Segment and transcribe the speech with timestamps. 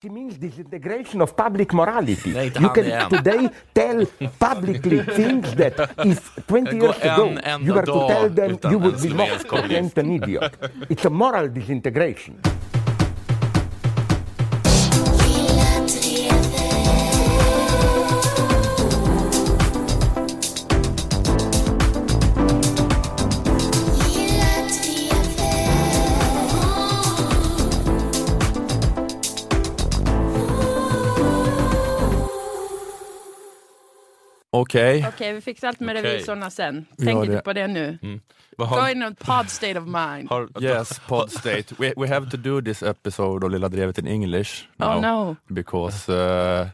[0.00, 2.30] It means disintegration of public morality.
[2.30, 4.06] You can today tell
[4.38, 5.74] publicly things that
[6.06, 7.24] if 20 Det years ago
[7.58, 10.54] you were to tell them you would be mocked against an idiot.
[10.88, 12.38] It's a moral disintegration.
[34.60, 36.10] Okej, Okej, vi fixar allt med Okej.
[36.12, 36.86] revisorerna sen.
[36.98, 37.32] gör Tänk det.
[37.32, 37.98] inte på det nu.
[38.56, 40.28] Vad Go har, in a pod state of mind.
[40.30, 41.64] har, yes, pod state.
[41.78, 44.88] We, we have to do this episode of Lilla Drevet in English now.
[44.88, 45.36] Oh no.
[45.48, 46.68] because uh,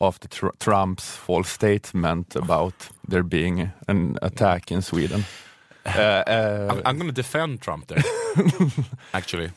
[0.00, 2.74] after tr- Trump's false statement about
[3.10, 5.24] there being an attack in Sweden.
[5.86, 8.02] Uh, uh, I'm, I'm gonna defend Trump there.
[9.12, 9.50] Actually.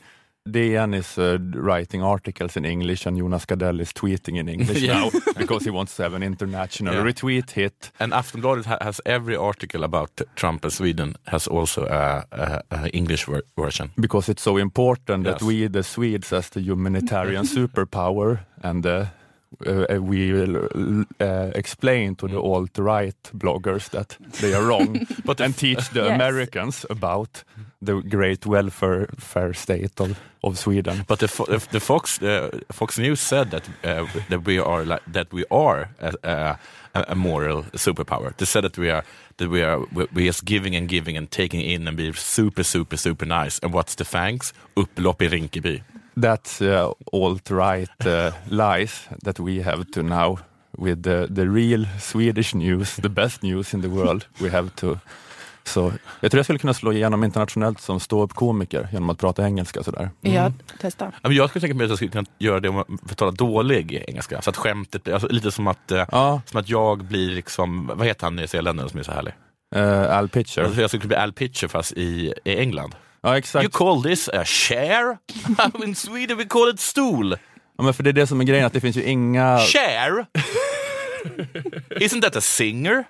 [0.50, 4.94] DN is uh, writing articles in English and Jonas Gardell is tweeting in English Yeah.
[5.00, 7.04] now because he wants to have an international Yeah.
[7.04, 7.92] retweet hit.
[8.00, 12.90] And Aftonbladet ha- has every article about Trump and Sweden has also a, a, a
[12.94, 13.92] English ver- version.
[14.00, 19.06] Because it's so important that we, the Swedes, as the humanitarian superpower, and uh,
[19.68, 25.56] uh, we will uh, explain to the alt-right bloggers that they are wrong But and
[25.56, 26.16] teach the Yes.
[26.16, 27.44] Americans about
[27.82, 31.04] the great welfare fair state of, of Sweden.
[31.08, 35.32] But the, the, Fox uh, Fox News said that uh, that we are like, that
[35.32, 36.60] we are a, a,
[36.94, 38.36] a moral superpower.
[38.38, 39.04] They said that we are
[39.38, 39.80] that we are
[40.14, 43.60] we- just giving and giving and taking in and be super super super nice.
[43.60, 44.54] And what's the thanks?
[44.76, 45.82] Upplopp i Rinkeby.
[46.18, 50.40] That's uh, alt-right uh, lies that we have to now
[50.78, 54.28] with the, the real Swedish news, the best news in the world.
[54.42, 55.00] We have to
[55.70, 59.84] så jag tror jag skulle kunna slå igenom internationellt som ståuppkomiker genom att prata engelska
[59.84, 60.10] sådär.
[60.22, 61.06] Ja, testa.
[61.06, 63.16] Ja, men Jag skulle tänka mig att jag skulle kunna göra det om jag får
[63.16, 64.42] tala dålig engelska.
[64.42, 67.92] Så att skämtet blir, alltså, lite som att, eh, Ja, som att jag blir liksom,
[67.96, 69.34] vad heter han nyzeeländaren som är så härlig?
[69.76, 70.62] uh, Al Pitcher.
[70.64, 72.96] Alltså, jag skulle kunna bli Al Pitcher fast i, i England.
[73.22, 73.64] Ja, exakt.
[73.64, 75.18] You call this a chair?
[75.86, 77.36] In Sweden we call it stool.
[77.78, 79.58] Ja, men för det är det som är grejen, att det finns ju inga...
[79.60, 80.26] Chair?
[81.90, 83.04] Isn't that a singer?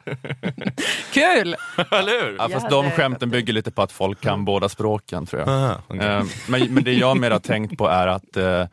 [1.14, 1.56] Kul!
[1.92, 2.36] Eller hur?
[2.40, 5.50] Ja, fast de skämten bygger lite på att folk kan båda språken tror jag.
[5.50, 6.08] Aha, okej.
[6.08, 8.66] Eh, men, men det jag mer har tänkt på är att, eh,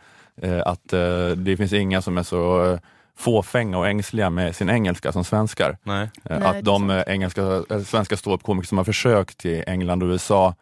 [0.42, 2.78] eh, att eh, det finns inga som är så eh,
[3.19, 5.78] fåfänga och ängsliga med sin engelska som svenskar.
[5.82, 6.08] Nej.
[6.24, 10.54] Att de engelska, svenska ståuppkomiker som har försökt i England och USA,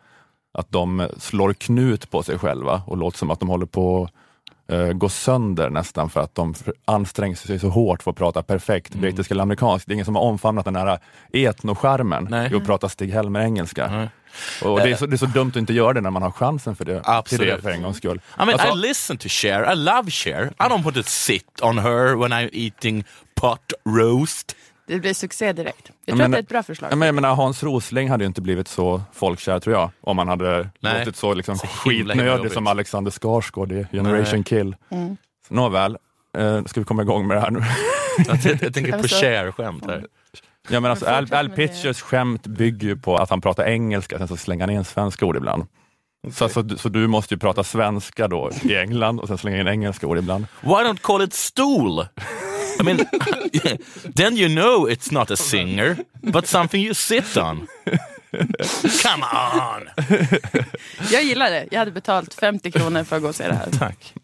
[0.58, 4.08] att de slår knut på sig själva och låter som att de håller på
[4.72, 6.54] uh, gå sönder nästan för att de
[6.84, 9.00] anstränger sig så hårt för att prata perfekt Mm.
[9.02, 9.86] brittiska eller amerikanskt.
[9.88, 10.98] Det är ingen som har omfamnat den här
[11.32, 13.90] etnoskärmen i att prata Stig-Helmer engelska.
[13.90, 14.08] Nej.
[14.62, 16.30] Och det, är så, det är så dumt att inte göra det när man har
[16.30, 18.16] chansen för det, till det för en gångs skull.
[18.16, 19.72] I mean, Alltså- I listen to Cher.
[19.72, 20.44] I love Cher.
[20.58, 23.04] I don't want to sit on her when I'm eating
[23.34, 24.56] pot roast.
[24.86, 25.90] Det blir succé direkt.
[26.04, 26.96] Jag tror men- att det är ett bra förslag.
[26.98, 30.28] Men jag menar, Hans Rosling hade ju inte blivit så folkkär tror jag, om han
[30.28, 30.98] hade Nej.
[30.98, 34.44] låtit så, liksom, Så skitnödig som Alexander Skarsgård i Generation Nej.
[34.44, 34.76] Kill.
[34.90, 35.16] Mm.
[35.48, 35.96] Nåväl,
[36.38, 37.60] eh, ska vi komma igång med det här nu?
[38.26, 40.06] Jag, jag, jag tänker på Alltså- Cher-skämt här.
[40.68, 41.48] Ja, men alltså, Al, Al.
[41.50, 45.26] Pitchers skämt bygger ju på att han pratar engelska, sen så slänger han in svenska
[45.26, 45.66] ord ibland.
[46.32, 49.68] Så, så, så du måste ju prata svenska då i England och sen slänga in
[49.68, 50.46] engelska ord ibland.
[50.60, 52.06] Why don't call it stool?
[52.80, 52.98] I mean,
[54.14, 57.66] then you know it's not a singer, but something you sit on.
[59.02, 59.88] Come on!
[61.12, 61.66] Jag gillar det.
[61.70, 63.70] Jag hade betalt 50 kronor för att gå och se det här.
[63.78, 64.14] Tack.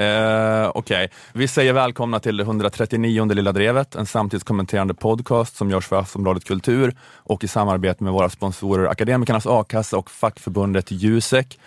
[0.00, 5.86] Eh, Okej, vi säger välkomna till det 139 Lilla Drevet, en samtidskommenterande podcast som görs
[5.86, 11.58] för Aftonbladet Kultur och i samarbete med våra sponsorer Akademikernas A-kassa och fackförbundet Jusek.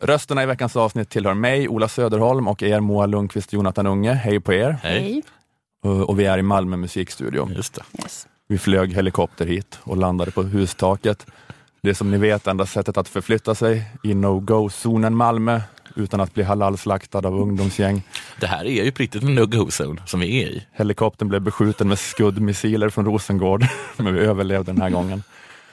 [0.00, 4.12] Rösterna i veckans avsnitt tillhör mig, Ola Söderholm och er Moa Lundqvist och Jonathan Unge.
[4.12, 4.78] Hej på er!
[4.82, 5.22] Hej.
[5.84, 7.50] Eh, Och vi är i Malmö musikstudio.
[7.56, 7.82] Just det.
[8.02, 8.26] Yes.
[8.48, 11.26] Vi flög helikopter hit och landade på hustaket.
[11.82, 15.60] Det är som ni vet enda sättet att förflytta sig i no-go-zonen Malmö
[15.96, 18.02] utan att bli halalslaktad av ungdomsgäng.
[18.40, 20.66] Det här är ju på riktigt en no-go-zone som vi är i.
[20.72, 23.64] Helikoptern blev beskjuten med skuddmissiler från Rosengård,
[23.96, 25.22] men vi överlevde den här gången.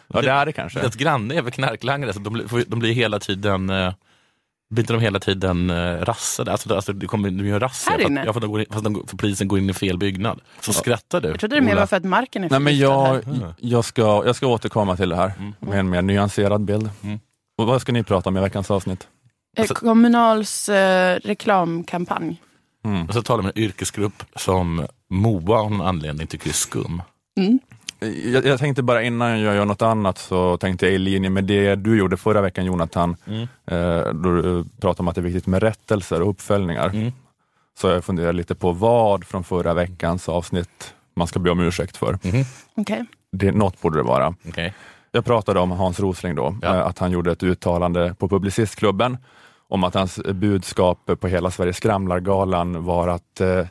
[0.07, 0.79] Ja, det är det kanske.
[0.79, 3.93] Deras granne är väl knarklangare, så de blir, de blir hela tiden eh,
[4.75, 6.51] blir inte de hela tiden eh, rassade?
[6.51, 8.21] Alltså, alltså, det kommer, de gör razzia Här för, inne?
[8.21, 9.73] att, ja, för, att de går in, fast de, går- för polisen går in i
[9.73, 10.39] fel byggnad.
[10.59, 11.27] Så skrattar du.
[11.27, 13.53] Jag trodde det mer var för att marken är Nej, men jag, här.
[13.59, 16.89] jag, ska, jag ska återkomma till det här med en mer nyanserad bild.
[17.03, 17.19] Mm.
[17.57, 19.07] Och vad ska ni prata om i veckans avsnitt?
[19.57, 22.41] Eh, Kommunals eh, reklamkampanj.
[22.85, 23.05] Mm.
[23.07, 27.01] Och så talar vi om en yrkesgrupp som Moa av någon anledning tycker är skum.
[27.39, 27.59] Mm.
[28.05, 31.43] Jag, jag tänkte bara innan jag gör något annat så tänkte jag i linje med
[31.43, 33.41] det du gjorde förra veckan Jonathan, Mm.
[33.65, 36.89] eh, då du pratade om att det är viktigt med rättelser och uppföljningar.
[36.89, 37.11] Mm.
[37.79, 41.97] Så jag funderar lite på vad från förra veckans avsnitt man ska be om ursäkt
[41.97, 42.17] för.
[42.75, 43.05] Okej.
[43.31, 44.35] Det, något borde det vara.
[44.49, 44.73] Okej.
[45.11, 46.75] Jag pratade om Hans Rosling då, Ja.
[46.75, 49.17] eh, att han gjorde ett uttalande på Publicistklubben
[49.67, 53.65] om att hans budskap på Hela Sverige skramlar-galan var att eh,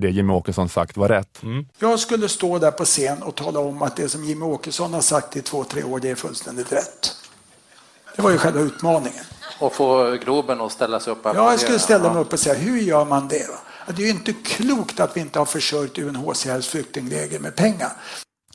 [0.00, 1.40] det Jimmy Åkesson sagt var rätt.
[1.78, 5.00] Jag skulle stå där på scen och tala om att det som Jimmy Åkesson har
[5.00, 7.16] sagt i två, tre år, det är fullständigt rätt.
[8.16, 9.24] Det var ju själva utmaningen.
[9.60, 12.54] Och få Globen att ställa sig upp Ja, jag skulle ställa mig upp och säga,
[12.54, 13.46] hur gör man det?
[13.96, 17.92] Det är ju inte klokt att vi inte har försörjt UNHCRs flyktingläger med pengar.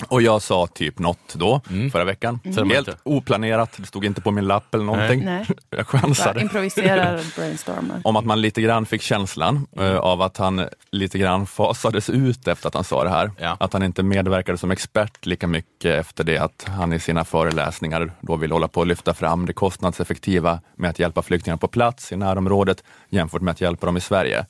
[0.10, 1.92] Och jag sa typ något då, Mm.
[1.92, 2.40] förra veckan.
[2.44, 5.26] var Helt oplanerat, det stod inte på min lapp eller någonting.
[5.26, 5.46] Nej.
[5.70, 6.42] Jag chansade.
[6.42, 8.02] improviserar brainstormar.
[8.04, 12.48] om att man lite grann fick känslan eh, av att han lite grann fasades ut
[12.48, 13.32] efter att han sa det här.
[13.40, 13.58] Ja.
[13.60, 18.12] Att han inte medverkade som expert lika mycket efter det att han i sina föreläsningar
[18.22, 22.12] då vill hålla på att lyfta fram det kostnadseffektiva med att hjälpa flyktingar på plats
[22.12, 24.46] i närområdet jämfört med att hjälpa dem i Sverige.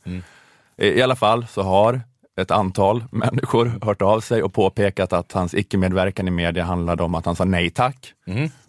[0.78, 2.02] I, I alla fall så har
[2.42, 7.16] ett antal människor hört av sig och påpekat att hans icke-medverkan i media handlade om
[7.16, 8.14] att han sa nej tack.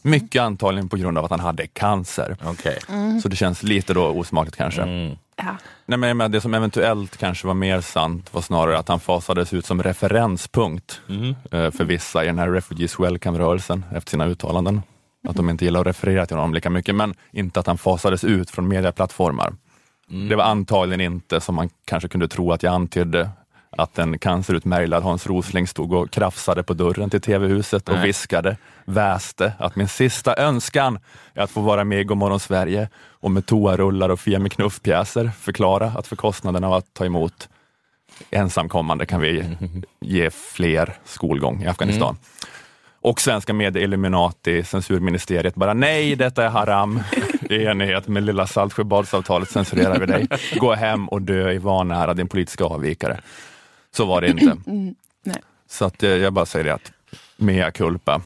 [0.03, 2.37] Mycket antagligen på grund av att han hade cancer.
[2.45, 2.79] Okej.
[3.23, 4.83] Så det känns lite då osmakligt kanske.
[5.37, 5.57] Ja.
[5.87, 9.53] Nej, men menar, det som eventuellt kanske var mer sant var snarare att han fasades
[9.53, 11.01] ut som referenspunkt
[11.51, 14.83] eh, för vissa i den här Refugees Welcome-rörelsen efter sina uttalanden.
[15.29, 18.25] Att de inte gillar att referera till honom lika mycket, men inte att han fasades
[18.25, 19.53] ut från medieplattformar.
[20.29, 23.31] Det var antagligen inte som man kanske kunde tro att jag antydde,
[23.79, 28.06] att en cancerutmärglad Hans Rosling stod och krafsade på dörren till TV-huset och Nej.
[28.06, 30.99] viskade, väste att min sista önskan
[31.35, 35.31] är att få vara med i Godmorgon Sverige och med toarullar och Fia med knuffpjäser
[35.41, 37.49] förklara att för kostnaden av att ta emot
[38.31, 39.44] ensamkommande kan vi
[40.00, 42.17] ge fler skolgång i Afghanistan.
[43.05, 47.03] Och svenska medier Illuminati, censurministeriet bara nej, detta är haram.
[47.50, 50.29] I enighet med lilla Saltsjöbadsavtalet censurerar vi dig.
[50.56, 53.20] Gå hem och dö i vanära din politiska avvikare.
[53.96, 54.56] Så var det inte.
[55.23, 55.43] nej.
[55.69, 56.93] Så att, eh, jag bara säger det att
[57.37, 58.23] mea culpa.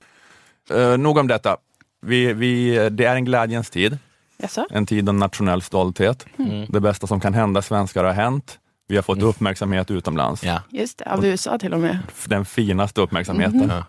[0.73, 1.57] Uh, nog om detta.
[2.01, 3.99] Vi, vi, det är en glädjens tid,
[4.37, 4.67] Jaså?
[4.71, 6.27] en tid av nationell stolthet.
[6.69, 8.59] Det bästa som kan hända svenskar har hänt.
[8.89, 10.45] Vi har fått uppmärksamhet utomlands.
[10.45, 10.63] Ja.
[10.71, 11.99] Just det, av USA till och med.
[12.25, 13.69] Den finaste uppmärksamheten.
[13.69, 13.85] Ja.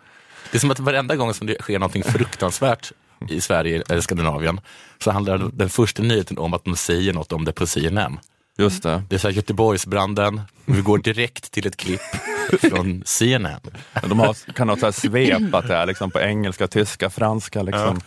[0.52, 2.92] Det är som att varenda gång som det sker något fruktansvärt
[3.30, 4.62] i Sverige eller Skandinavien
[5.00, 8.20] så handlar den första nyheten om att de säger något om det på CNN.
[8.60, 9.04] Just det.
[9.10, 12.02] Det är så här Göteborgsbranden, vi går direkt till ett klipp
[12.62, 13.60] från CNN.
[14.04, 17.62] De har, kan ha så här svep att det är liksom på engelska, tyska, franska.
[17.62, 18.02] Liksom.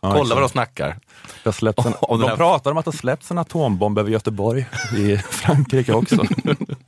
[0.00, 0.36] Ja, Kolla liksom.
[0.36, 0.96] vad de snackar.
[1.44, 5.92] Det en, de här- pratar om att det släppts en atombomb över Göteborg i Frankrike
[5.92, 6.16] också.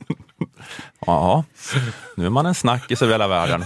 [1.05, 1.43] Ja,
[2.15, 3.65] nu är man en snackis över hela världen.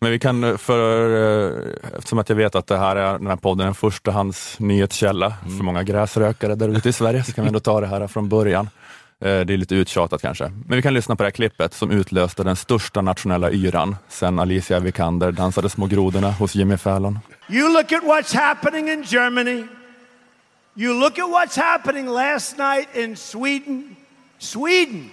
[0.00, 1.10] Men vi kan, för,
[1.56, 4.58] eh, eftersom att jag vet att det här är, den här podden är en förstahands
[4.58, 5.56] nyhetskälla Mm.
[5.56, 8.28] för många gräsrökare där ute i Sverige, så kan vi ändå ta det här från
[8.28, 8.68] början.
[9.20, 11.90] Eh, Det är lite uttjatat kanske, men vi kan lyssna på det här klippet som
[11.90, 17.18] utlöste den största nationella yran sen Alicia Vikander dansade Små grodorna hos Jimmy Fallon.
[17.48, 19.64] You look at what's happening in Germany.
[20.76, 23.96] You look at what's happening last night in Sweden.
[24.38, 25.10] Sweden.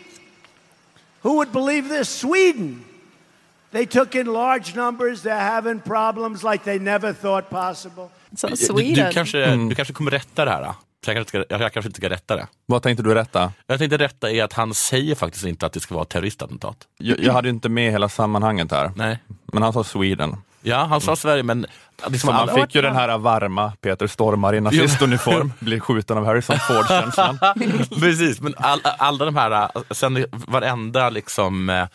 [1.21, 2.19] Who would believe this?
[2.19, 2.83] Sweden.
[3.71, 5.21] They took in large numbers.
[5.23, 8.09] They're having problems like they never thought possible.
[8.29, 9.05] Du, Sweden.
[9.05, 10.61] du, kanske, du kanske kommer rätta det här.
[10.61, 10.75] då?
[11.05, 12.47] Så jag, kanske inte ska, jag kanske inte ska rätta det.
[12.65, 13.53] Vad tänkte du rätta?
[13.67, 16.87] Jag tänkte rätta är att han säger faktiskt inte att det ska vara ett terroristattentat.
[16.97, 19.19] Jag, jag hade inte med hela sammanhanget här, Nej.
[19.45, 20.37] men han sa Sweden.
[20.61, 21.65] Ja, han sa Sverige, men...
[22.07, 26.59] Liksom alla, fick ju den här varma Peter Stormare i nazistuniform, blir skjuten av Harrison
[26.59, 27.39] Ford-känslan.
[27.99, 31.85] Precis, men all, alla de här, sen varenda liksom eh,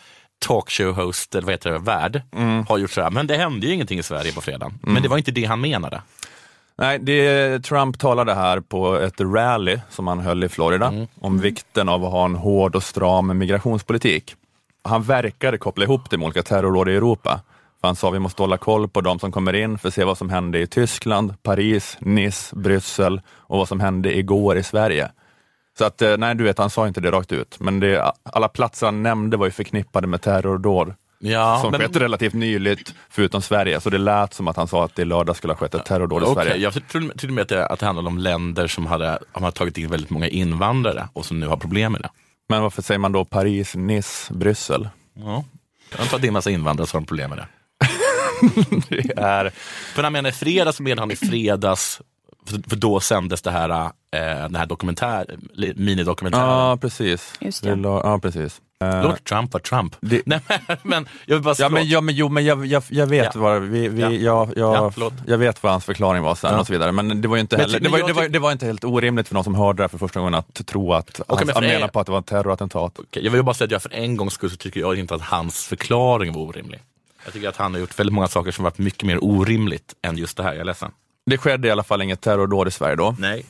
[0.45, 2.21] talkshow-host, eller vad heter det, värd,
[2.67, 4.79] har gjort så här, men det hände ju ingenting i Sverige på fredagen.
[4.81, 6.01] Men det var inte det han menade.
[6.77, 11.89] Nej, det, Trump talade här på ett rally som han höll i Florida om vikten
[11.89, 14.35] av att ha en hård och stram migrationspolitik.
[14.83, 17.41] Han verkade koppla ihop det med olika terrorråd i Europa.
[17.81, 20.17] Han sa vi måste hålla koll på de som kommer in för att se vad
[20.17, 25.11] som hände i Tyskland, Paris, Nice, Bryssel och vad som hände igår i Sverige.
[25.77, 28.47] Så att, eh, nej du vet, han sa inte det rakt ut, men det, alla
[28.47, 33.41] platser han nämnde var ju förknippade med terrordåd Ja, som men, skett relativt nyligt, förutom
[33.41, 33.81] Sverige.
[33.81, 35.85] Så det lät som att han sa att det i lördag skulle ha skett ett
[35.85, 36.57] terrordåd i Okej, Sverige.
[36.57, 39.51] jag tror till och med att det, att det handlade om länder som hade, hade
[39.51, 42.09] tagit in väldigt många invandrare och som nu har problem med det.
[42.49, 44.89] Men varför säger man då Paris, Nice, Bryssel?
[45.13, 45.43] Ja.
[45.91, 47.47] Jag antar att det är en massa invandrare som har problem med det.
[48.89, 49.49] Det är,
[49.95, 52.01] För han menar i fredags, så menar han i fredags
[52.45, 53.89] för, för då sändes det här, eh,
[54.41, 55.25] den här dokumentär,
[55.75, 56.49] minidokumentären.
[56.49, 57.33] Ja, precis.
[57.39, 57.79] Just det.
[57.83, 58.61] Ja, precis.
[58.83, 59.95] Eh, Låt Trump vara Trump.
[59.99, 60.39] det- Nej,
[60.83, 63.41] men, jag vill bara Ja men, ja, men, jo, men jag, jag, jag vet Ja.
[63.41, 64.11] vad vi, vi, Ja.
[64.11, 65.13] jag, Ja, jag, förlåt.
[65.27, 66.59] jag vet vad hans förklaring var sen Ja.
[66.59, 66.91] och så vidare.
[66.91, 69.27] Men det var ju inte heller, det var, det, var, det var inte helt orimligt
[69.27, 71.53] för någon som hörde det här för första gången att tro att han, men för
[71.53, 72.99] han menar på att det var ett terrorattentat.
[72.99, 75.15] Okej, Jag vill bara säga att jag för en gångs skull så tycker jag inte
[75.15, 76.79] att hans förklaring var orimlig.
[77.27, 80.17] Jag tycker att han har gjort väldigt många saker som varit mycket mer orimligt än
[80.17, 80.51] just det här.
[80.51, 80.91] Jag är ledsen.
[81.25, 83.15] Det skedde i alla fall inget terrordåd i Sverige då.
[83.19, 83.45] Nej.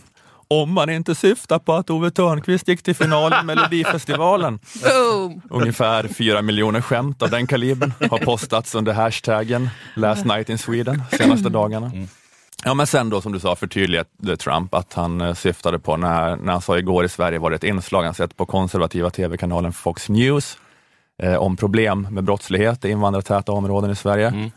[0.47, 4.59] Om man inte syftar på att Ove Thörnqvist gick till final i Melodifestivalen.
[4.83, 5.41] Boom!
[5.49, 11.03] Ungefär fyra miljoner skämt av den kalibern har postats under hashtaggen last night in Sweden
[11.11, 11.91] senaste dagarna.
[12.63, 16.35] Ja men sen då som du sa förtydligade Trump att han eh, syftade på när,
[16.35, 19.73] när han sa igår i Sverige var det ett inslag han sett på konservativa tv-kanalen
[19.73, 20.57] Fox News
[21.23, 24.51] eh, om problem med brottslighet i invandrartäta områden i Sverige.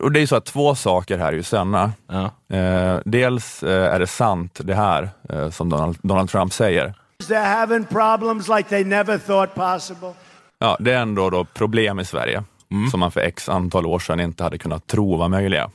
[0.00, 1.92] Och det är ju så att två saker här är ju sanna.
[2.08, 2.56] Ja.
[2.56, 6.94] Eh, dels eh, är det sant det här eh, som Donald, Donald Trump säger.
[7.28, 10.12] They're having problems like they never thought possible.
[10.58, 12.42] Ja, det är ändå då problem i Sverige
[12.90, 15.70] som man för x antal år sedan inte hade kunnat tro var möjliga.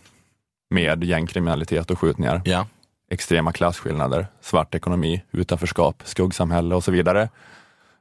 [0.70, 2.66] Med gängkriminalitet och skjutningar, Ja.
[3.12, 7.30] extrema klasskillnader, svart ekonomi, utanförskap, skuggsamhälle och så vidare.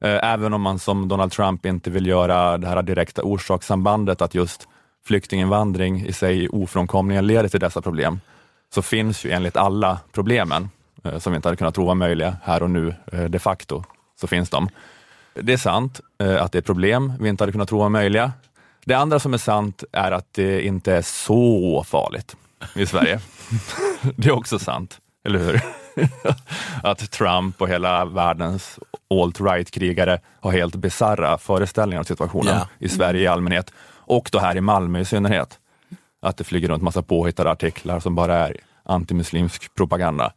[0.00, 4.34] Eh, även om man som Donald Trump inte vill göra det här direkta orsakssambandet att
[4.34, 4.68] just
[5.06, 8.20] flyktinginvandring i sig ofrånkomligen leder till dessa problem,
[8.74, 10.68] så finns ju enligt alla problemen,
[11.04, 13.84] eh, som vi inte hade kunnat tro var möjliga här och nu, eh, de facto,
[14.20, 14.68] så finns de.
[15.34, 16.00] Det är sant
[16.40, 18.32] att det är problem vi inte hade kunnat tro var möjliga.
[18.84, 22.36] Det andra som är sant är att det inte är så farligt
[22.74, 23.20] i Sverige.
[24.16, 25.60] det är också sant, eller hur?
[26.82, 28.78] att Trump och hela världens
[29.10, 32.68] alt-right-krigare har helt bizarra föreställningar om situationen Ja.
[32.78, 35.58] i Sverige i allmänhet och då här i Malmö i synnerhet.
[36.22, 40.32] Att det flyger runt massa påhittade artiklar som bara är antimuslimsk propaganda.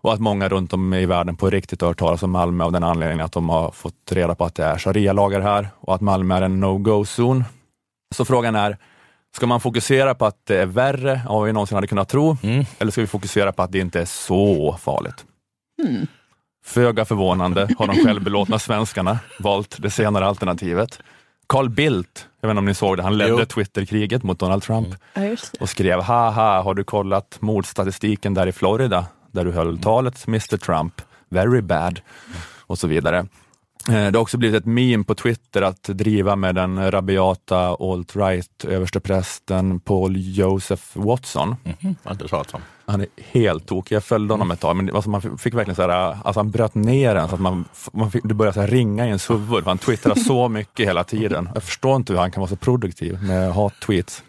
[0.00, 2.72] Och att många runt om i världen på riktigt har hört talas om Malmö av
[2.72, 6.00] den anledningen att de har fått reda på att det är sharia-lagar här och att
[6.00, 7.44] Malmö är en no-go-zon.
[8.14, 8.76] Så frågan är,
[9.36, 12.36] ska man fokusera på att det är värre än vad vi någonsin hade kunnat tro?
[12.78, 15.24] Eller ska vi fokusera på att det inte är så farligt?
[16.64, 20.98] Föga förvånande har de självbelåtna svenskarna valt det senare alternativet.
[21.46, 23.46] Carl Bildt, jag vet inte om ni såg det, han ledde.
[23.46, 25.38] Twitterkriget mot Donald Trump det.
[25.60, 30.56] och skrev haha, har du kollat mordstatistiken där i Florida där du höll talet Mr
[30.56, 32.00] Trump, very bad
[32.66, 33.26] och så vidare.
[33.88, 38.64] Eh, Det har också blivit ett meme på Twitter att driva med den rabiata alt-right
[38.68, 41.56] översteprästen Paul Joseph Watson.
[42.30, 42.60] Talat om.
[42.86, 43.96] Han är helt tokig.
[43.96, 46.74] Jag följde honom ett tag, men alltså man fick verkligen så här, alltså han bröt
[46.74, 49.64] ner en så att man, man fick, det började så ringa i ens huvud.
[49.64, 51.48] Han twittrar så mycket hela tiden.
[51.54, 54.22] Jag förstår inte hur han kan vara så produktiv med hat-tweets.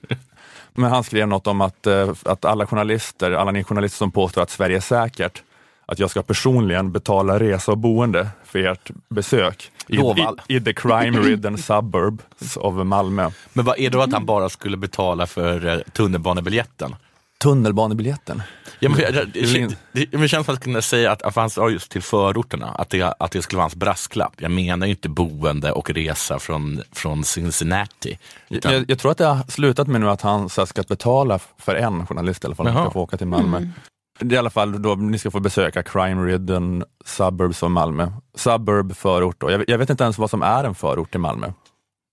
[0.74, 4.41] Men han skrev något om att, eh, att alla journalister, alla ni journalister som påstår
[4.41, 5.44] att Sverige är säkert,
[5.91, 10.74] att jag ska personligen betala resa och boende för ert besök i, i, i the
[10.74, 13.29] crime-ridden suburbs av Malmö.
[13.53, 16.96] Men vad är det då att han bara skulle betala för eh, tunnelbanebiljetten?
[17.43, 18.41] Tunnelbanebiljetten.
[18.79, 21.69] Ja, men, det, det, Det det, känns som att kunna säga att, att han sa
[21.69, 24.34] just till förorterna, att det, att det skulle vara hans brasklapp.
[24.38, 28.19] Jag menar ju inte boende och resa från, från Cincinnati.
[28.50, 31.75] Utan, Jag, jag tror att det har slutat med nu att han ska betala för
[31.75, 32.89] en journalist i alla fall, om han Jaha.
[32.89, 33.58] ska få åka till Malmö.
[33.58, 33.72] Är
[34.21, 38.11] i alla fall då ni ska få besöka crime-ridden suburbs av Malmö.
[38.35, 39.51] Suburb, förort då.
[39.51, 41.47] Jag, jag vet inte ens vad som är en förort till Malmö.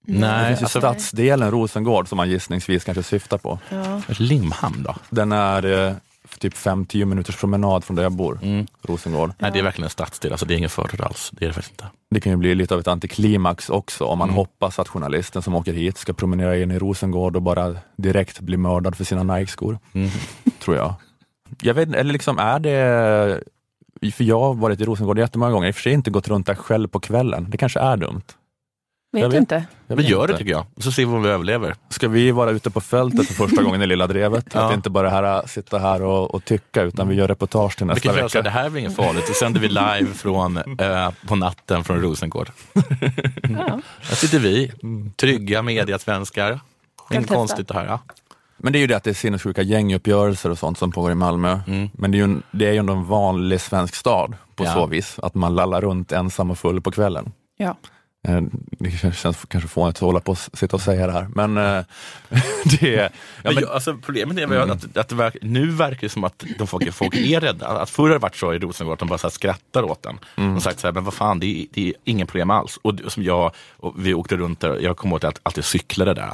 [0.06, 3.58] Det nej, finns ju alltså, stadsdelen Rosengård som man gissningsvis kanske syftar på.
[3.68, 4.00] Ja.
[4.18, 4.94] Limhamn då?
[5.10, 5.92] Den är eh,
[6.38, 8.66] typ 5-10 minuters promenad från där jag bor, Mm.
[8.82, 9.32] Rosengård.
[9.38, 11.30] Nej, det är verkligen en stadsdel, alltså det är ingen förort alls.
[11.32, 11.86] Det är det faktiskt inte.
[12.10, 14.36] Det kan ju bli lite av ett antiklimax också om man Mm.
[14.36, 18.56] hoppas att journalisten som åker hit ska promenera in i Rosengård och bara direkt bli
[18.56, 19.78] mördad för sina Nike-skor.
[19.92, 20.10] Mm.
[20.64, 20.94] Tror jag.
[21.62, 23.41] Jag vet eller liksom är det,
[24.15, 26.47] för jag har varit i Rosengård jättemånga gånger, i och för sig inte gått runt
[26.47, 27.47] där själv på kvällen.
[27.50, 28.23] Det kanske är dumt.
[29.12, 29.38] Vet, Jag vet.
[29.41, 29.55] inte.
[29.55, 31.75] Jag Men vet gör det tycker jag, så ser vi om vi överlever.
[31.88, 34.47] Ska vi vara ute på fältet för första gången i Lilla Drevet?
[34.55, 34.61] Ja.
[34.69, 37.88] Att inte bara här, sitta här och, och tycka, utan vi gör reportage till Vi
[37.95, 38.50] nästa kan köra så här, vecka.
[38.50, 42.00] det här är väl inget farligt, så sänder vi live från, eh, på natten från
[42.03, 42.50] Rosengård.
[43.43, 43.81] Ja.
[44.09, 44.73] Där sitter vi,
[45.17, 46.61] trygga mediasvenskar.
[47.12, 47.87] Inget konstigt det här.
[47.87, 48.00] Ja.
[48.58, 51.14] Men det är ju det att det är sinnessjuka gänguppgörelser och sånt som pågår i
[51.14, 51.60] Malmö.
[51.66, 51.88] Mm.
[51.94, 54.75] Men det är, ju en, det är ju ändå en vanlig svensk stad på Ja.
[54.75, 57.32] så vis, att man lallar runt ensam och full på kvällen.
[57.56, 57.76] Ja.
[58.28, 61.56] Eh, Det känns, kanske fånigt att hålla på och sitta och säga det här, men
[61.56, 61.84] eh,
[62.80, 63.02] det är...
[63.02, 63.10] Ja,
[63.42, 66.44] Men men, alltså, problemet är väl att, att det verk, nu verkar det som att
[66.58, 67.66] de folk, folk är rädda.
[67.68, 70.02] Att förr har det varit så i Rosengård att de bara så här skrattar åt
[70.02, 70.18] den.
[70.36, 70.54] Mm.
[70.54, 72.78] De sagt så här, men vad fan, det är, det är inga problem alls.
[72.82, 76.14] Och som jag, och vi åkte runt där, jag kommer ihåg att jag alltid cyklade
[76.14, 76.32] där.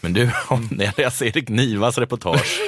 [0.00, 2.60] Men du, om när jag läser Erik Nivas reportage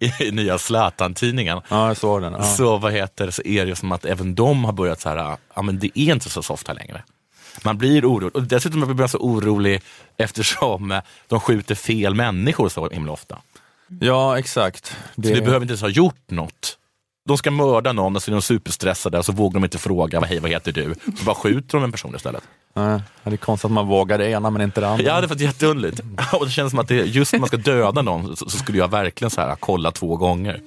[0.00, 2.32] i, i nya Zlatan-tidningen, Ja, den.
[2.32, 2.42] Ja.
[2.42, 5.36] så, vad heter, det, så är det som att även de har börjat så här,
[5.54, 7.02] ja men det är inte så soft här längre.
[7.64, 9.82] Man blir orolig, och dessutom blir man så orolig
[10.16, 13.38] eftersom eh, de skjuter fel människor så himla ofta.
[14.00, 14.86] ja, exakt.
[15.14, 16.78] Så det behöver inte ens ha gjort något.
[17.28, 20.20] De ska mörda någon och så är de superstressade och så vågar de inte fråga,
[20.20, 20.94] hej vad heter du?
[21.18, 22.42] Så bara skjuter de en person istället.
[22.76, 25.04] Nej, det är konstigt att man vågar det ena men inte det andra.
[25.04, 26.00] Ja, det var jätteunderligt.
[26.32, 28.78] Och det känns som att det, just när man ska döda någon så, så skulle
[28.78, 30.60] jag verkligen så här, kolla två gånger.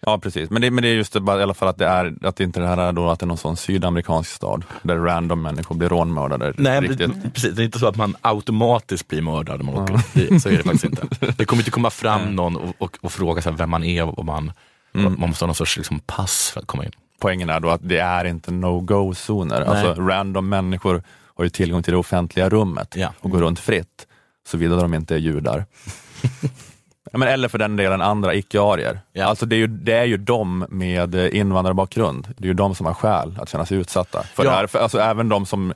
[0.00, 0.50] Ja, precis.
[0.50, 2.36] Men det, men det är just det, bara, i alla fall att det, är, att
[2.36, 5.42] det inte det här är då att det är någon sån sydamerikansk stad där random
[5.42, 6.52] människor blir rånmördade.
[6.56, 7.34] Nej, riktigt.
[7.34, 10.38] precis, det är inte så att man automatiskt blir mördad när man åker.
[10.38, 11.06] Så är det faktiskt inte.
[11.36, 14.24] Det kommer inte komma fram någon och, och, och fråga sig vem man är och
[14.24, 14.52] man,
[14.92, 16.92] man måste ha någon sorts liksom, pass för att komma in.
[17.20, 19.60] Poängen är då att det är inte no-go-zoner.
[19.60, 21.02] Alltså random människor
[21.36, 23.12] har ju tillgång till det offentliga rummet Ja.
[23.20, 24.06] och går runt fritt,
[24.48, 25.64] såvida de inte är judar.
[27.12, 29.00] Men eller för den delen andra icke-arier.
[29.12, 29.24] Ja.
[29.26, 32.86] Alltså det är, ju, det är ju de med invandrarbakgrund, det är ju de som
[32.86, 34.22] har skäl att känna sig utsatta.
[34.22, 34.50] För Ja.
[34.50, 35.72] det här, för, alltså även de som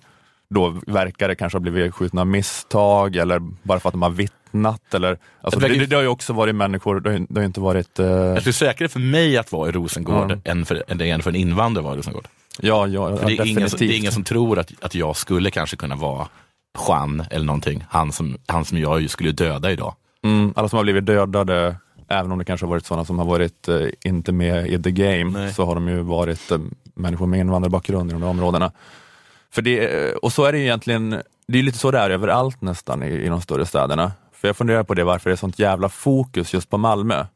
[0.50, 4.10] då verkar kanske ha blivit skjutna av misstag eller bara för att de har
[4.52, 4.94] vittnat.
[4.94, 7.60] Eller, alltså Det det, det, har ju också varit människor, det har, det har inte
[7.60, 7.98] varit...
[7.98, 10.50] eh, Jag tror säkrare för mig att vara i Rosengård Ja.
[10.50, 12.28] än, för, än för en invandrare att vara i Rosengård.
[12.60, 15.50] ja, ja, För det, är ingen, det är ingen som tror att, att jag skulle
[15.50, 16.28] kanske kunna vara
[16.88, 17.84] Juan eller någonting.
[17.88, 19.94] Han som, han som jag skulle döda idag.
[20.24, 21.76] Mm, alla som har blivit dödade,
[22.08, 24.90] även om det kanske har varit sådana som har varit eh, inte med i the
[24.90, 25.52] game, Nej.
[25.54, 26.58] så har de ju varit eh,
[26.94, 28.72] människor med invandrarbakgrund i de här områdena.
[29.50, 29.78] För det,
[30.08, 31.10] eh, och så är det ju egentligen,
[31.48, 34.12] det är lite så det är överallt nästan i, i de större städerna.
[34.42, 37.26] För jag funderar på det, varför det är sånt jävla fokus just på Malmö.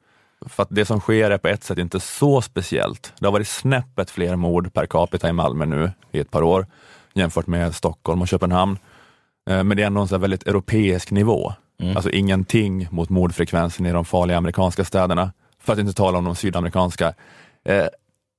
[0.47, 3.13] För att det som sker är på ett sätt inte så speciellt.
[3.19, 6.67] Det har varit snäppet fler mord per capita i Malmö nu i ett par år
[7.15, 8.79] jämfört med Stockholm och Köpenhamn.
[9.51, 11.53] Eh, Men det är ändå en väldigt europeisk nivå.
[11.97, 16.37] Alltså ingenting mot mordfrekvensen i de farliga amerikanska städerna, för att inte tala om de
[16.37, 17.15] sydamerikanska.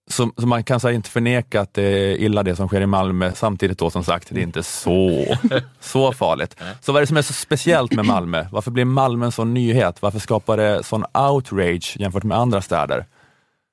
[0.10, 2.86] Så, så man kan så inte förneka att det är illa det som sker i
[2.86, 5.26] Malmö, samtidigt då som sagt, det är inte så,
[5.80, 6.56] så farligt.
[6.82, 8.46] Så vad är det som är så speciellt med Malmö?
[8.52, 10.02] Varför blir Malmö en sån nyhet?
[10.02, 13.06] Varför skapar det sån outrage jämfört med andra städer?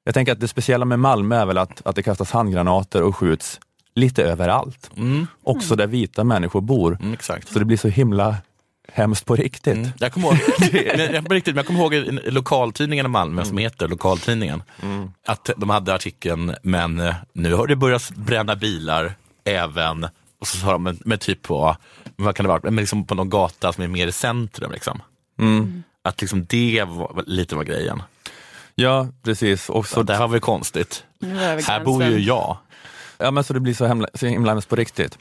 [0.05, 3.17] Jag tänker att det speciella med Malmö är väl att, att det kastas handgranater och
[3.17, 3.61] skjuts
[3.95, 4.91] lite överallt.
[5.43, 6.99] Också där vita människor bor.
[7.03, 7.17] Mm.
[7.47, 8.37] Så det blir så himla
[8.93, 9.77] hemskt på riktigt.
[9.77, 9.89] Mm.
[9.99, 10.39] Jag kommer ihåg,
[10.97, 14.63] men, jag, på riktigt, men jag kommer ihåg en- lokaltidningen i Malmö som heter Lokaltidningen.
[15.27, 20.05] Att de hade artikeln, men eh, nu har det börjat bränna bilar även,
[20.41, 21.77] och så sa de, men, men typ på,
[22.17, 24.73] vad kan det vara, men liksom på någon gata som är mer i centrum.
[24.73, 25.03] Liksom.
[26.03, 28.03] Att liksom det var, lite var grejen.
[28.75, 29.69] Ja, precis.
[29.71, 31.05] Och så, Så det här var ju konstigt.
[31.19, 32.57] Nu är vi Här bor ju jag.
[33.19, 35.19] ja, men så det blir så himla, så himla hemskt på riktigt.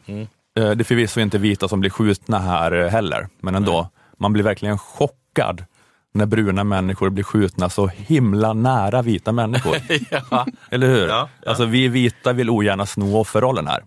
[0.58, 0.70] Mm.
[0.70, 3.90] Eh, Det är förvisso inte vita som blir skjutna här eh, heller, men ändå.
[4.20, 5.66] Man blir verkligen chockad
[6.14, 9.76] när bruna människor blir skjutna så himla nära vita människor.
[10.32, 10.46] ja.
[10.72, 11.08] Eller hur?
[11.08, 11.50] Ja, ja.
[11.50, 13.84] Alltså vi vita vill ogärna sno offerrollen här.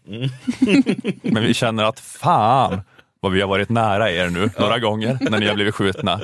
[1.32, 2.80] Men vi känner att fan
[3.20, 6.20] vad vi har varit nära er nu några gånger när ni har blivit skjutna.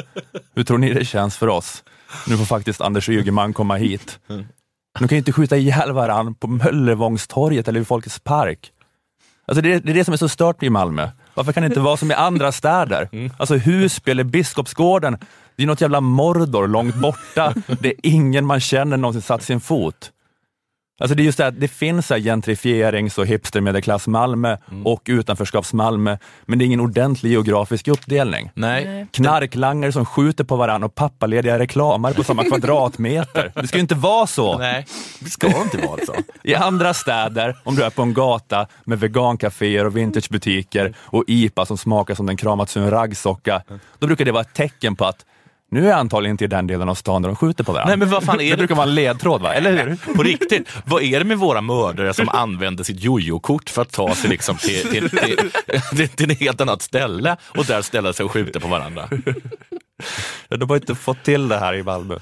[0.55, 1.85] Hur tror ni det känns för oss?
[2.29, 4.19] Nu får faktiskt Anders Ygeman komma hit.
[4.99, 8.72] De kan ju inte skjuta ihjäl varandra på Möllevångstorget eller i Folkets park.
[9.53, 11.09] Alltså det, är, det är det som är så stört i Malmö.
[11.35, 13.09] Varför kan det inte vara som i andra städer?
[13.37, 15.19] Alltså Husby eller Biskopsgården,
[15.57, 17.55] det är något jävla Mordor långt borta.
[17.81, 20.11] Det är ingen man känner någonsin satt sin fot.
[21.01, 25.03] Alltså det är just det att det finns så här gentrifierings och hipstermedelklass Malmö och
[25.05, 28.51] utanförskaps Malmö, men det är ingen ordentlig geografisk uppdelning.
[28.55, 29.07] Nej.
[29.11, 33.53] Knarklangare som skjuter på varandra och pappalediga reklamare på samma kvadratmeter.
[33.55, 34.59] Det ska ju inte vara så.
[34.59, 34.87] Nej,
[35.19, 36.15] det ska inte vara så.
[36.43, 41.67] I andra städer, om du är på en gata med vegankaféer och vintagebutiker och IPA
[41.67, 43.63] som smakar som den kramats ur en raggsocka,
[43.99, 45.27] då brukar det vara ett tecken på att
[45.73, 47.89] nu är antagligen inte i den delen av stan där de skjuter på varandra.
[47.89, 48.57] Nej, men vad fan är det det?
[48.57, 49.55] brukar vara en ledtråd, va?
[49.55, 50.15] eller hur?
[50.15, 54.15] På riktigt, vad är det med våra mördare som använder sitt jojo-kort för att ta
[54.15, 58.33] sig liksom till, till, till, till, ett helt annat ställe och där ställa sig och
[58.33, 59.09] skjuta på varandra?
[60.49, 62.19] De har inte fått till det här i Malmö.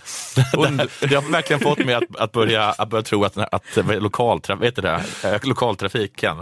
[0.52, 4.56] Det, det har verkligen fått mig att, att, börja, att börja tro att, att lokaltra,
[4.56, 6.36] vet du det, eh, lokaltrafiken,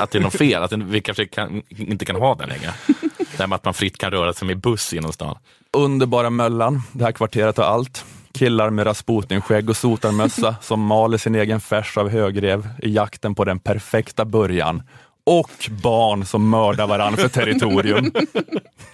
[0.00, 2.72] att det är något fel, att vi kanske kan, inte kan ha den längre.
[3.18, 5.38] Det här med att man fritt kan röra sig med buss genom stan.
[5.76, 8.04] Underbara Möllan, det här kvarteret har allt.
[8.32, 13.44] Killar med Rasputin-skägg och sotarmössa som maler sin egen färs av högrev i jakten på
[13.44, 14.82] den perfekta början.
[15.24, 18.12] Och barn som mördar varandra för territorium.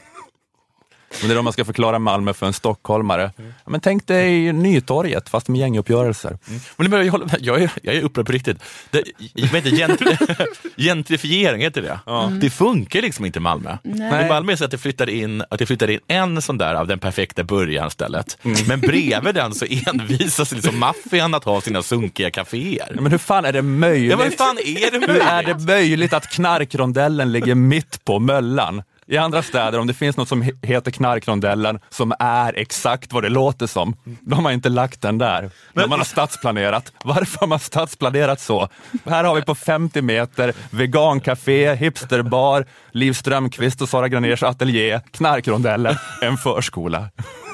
[1.20, 3.32] Men det är då man ska förklara Malmö för en stockholmare.
[3.36, 6.38] Ja, Men tänk dig Nytorget fast med gänguppgörelser.
[6.76, 8.58] Men det- jag, håller, jag, är, jag är upprörd på riktigt.
[8.90, 9.02] Det,
[9.34, 10.16] jag vet inte, gentri,
[10.76, 11.98] gentrifiering, heter det
[12.40, 13.76] Det funkar liksom inte i Malmö.
[13.84, 16.58] I Malmö är det så att det flyttar in, att det flyttar in en sån
[16.58, 18.38] där av den perfekta början stället.
[18.68, 22.86] Men bredvid den så envisas liksom maffian att ha sina sunkiga kaféer.
[22.94, 24.10] Ja, Men hur fan är det möjligt?
[24.10, 25.58] Ja, vad fan är det Hur är möjligt?
[25.58, 28.82] det möjligt att knarkrondellen ligger mitt på Möllan?
[29.10, 33.22] I andra städer, om det finns något som he- heter knarkrondellen, som är exakt vad
[33.22, 35.50] det låter som, de har inte lagt den där.
[35.72, 36.92] När man har stadsplanerat.
[37.04, 38.68] Varför har man stadsplanerat så?
[39.04, 45.96] Här har vi på 50 meter vegancafé, hipsterbar, Liv Strömquist och Sara Graners ateljé, knarkrondellen,
[46.22, 47.08] en förskola.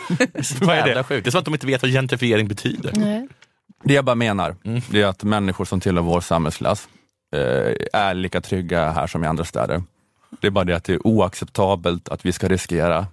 [0.61, 1.03] vad är det?
[1.05, 1.25] Sjukt.
[1.25, 2.93] Det är som att de inte vet vad gentrifiering betyder.
[2.95, 3.29] Nej.
[3.85, 4.57] Det jag bara menar,
[4.91, 6.89] det är att människor som tillhör vår samhällsklass
[7.37, 7.41] eh,
[8.01, 9.83] är lika trygga här som i andra städer.
[10.41, 13.07] Det är bara det att det är oacceptabelt att vi ska riskera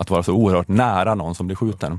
[0.00, 1.98] att vara så oerhört nära någon som blir skjuten.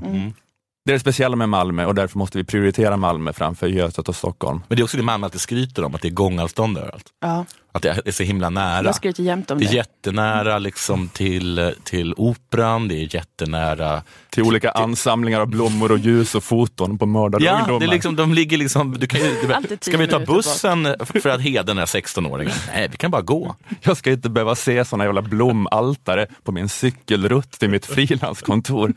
[0.84, 4.16] Det är det speciella med Malmö och därför måste vi prioritera Malmö framför Götet och
[4.16, 4.60] Stockholm.
[4.68, 7.06] Men det är också det Malmö alltid skryter om, att det är gångavstånd överallt.
[7.20, 7.44] Ja,
[7.88, 8.84] Att det är så himla nära.
[8.86, 9.74] jag skryter jämt om Det är det.
[9.76, 16.34] jättenära liksom till, till operan, det är jättenära Till olika ansamlingar av blommor och ljus
[16.34, 17.80] och foton på mördade Ja, ungdomar.
[17.80, 21.40] det är liksom, de ligger liksom, du kan tio ska vi ta bussen för att
[21.42, 22.52] hedra den här 16-åringen?
[22.74, 23.56] Nej, vi kan bara gå.
[23.82, 28.92] Jag ska inte behöva se såna jävla blomaltare på min cykelrutt till mitt frilanskontor.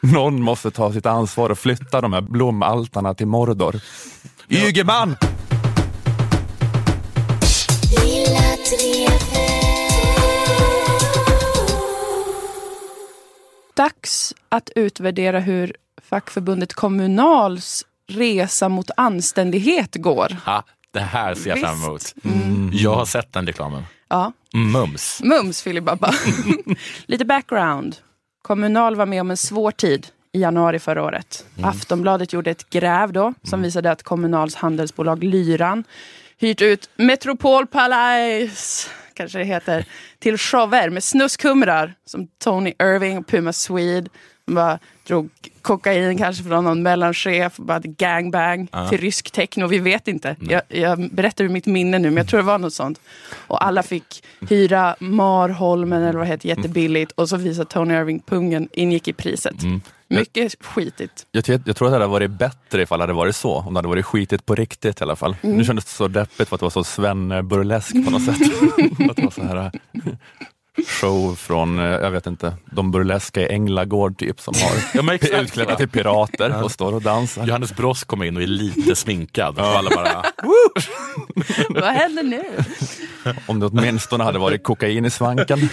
[0.00, 3.80] Någon måste ta sitt ansvar och flytta de här blomaltarna till Mordor.
[4.48, 5.16] Ygeman!
[13.74, 20.36] Dags att utvärdera hur fackförbundet Kommunals resa mot anständighet går.
[20.46, 22.02] Ja, det här ser jag fram emot.
[22.02, 22.24] Visst.
[22.24, 22.70] Mm.
[22.72, 23.82] Jag har sett den reklamen.
[24.08, 24.32] Ja.
[24.54, 25.20] Mums.
[25.24, 26.14] Mums filibabba.
[27.06, 27.96] Lite background.
[28.42, 31.46] Kommunal var med om en svår tid i januari förra året.
[31.62, 35.84] Aftonbladet gjorde ett gräv då som visade att Kommunals handelsbolag Lyran
[36.38, 39.84] hyrt ut Metropol Palace, kanske det heter,
[40.18, 44.10] till shower med snuskhumrar som Tony Irving och Puma Swede.
[44.46, 45.30] De bara drog
[45.62, 49.66] kokain kanske från någon mellanchef bara gangbang till rysk techno.
[49.66, 50.36] Vi vet inte.
[50.40, 53.00] Jag, jag berättar ur mitt minne nu, men jag tror det var något sånt.
[53.46, 58.20] Och alla fick hyra Marholmen eller vad det heter jättebilligt och så visade Tony Irving
[58.20, 59.54] pungen ingick i priset.
[60.10, 61.26] Mycket skitigt.
[61.32, 63.74] Jag, tror- jag tror att det hade varit bättre ifall det hade varit så, om
[63.74, 65.36] det hade varit skitigt på riktigt i alla fall.
[65.40, 68.36] Nu kändes det så deppigt för att det var så Svenne-burlesk på något sätt.
[69.10, 69.70] att det var så här
[70.86, 75.42] show från, eh, jag vet inte, de burleska i Änglagård typ som har Ja, exakt.
[75.42, 77.46] utklädda till pirater och står och dansar.
[77.46, 79.58] Johannes Brost kommer in och är lite sminkad.
[79.58, 80.24] Och alla bara,
[81.68, 82.42] vad händer nu?
[83.46, 85.68] Om det åtminstone hade varit kokain i svanken.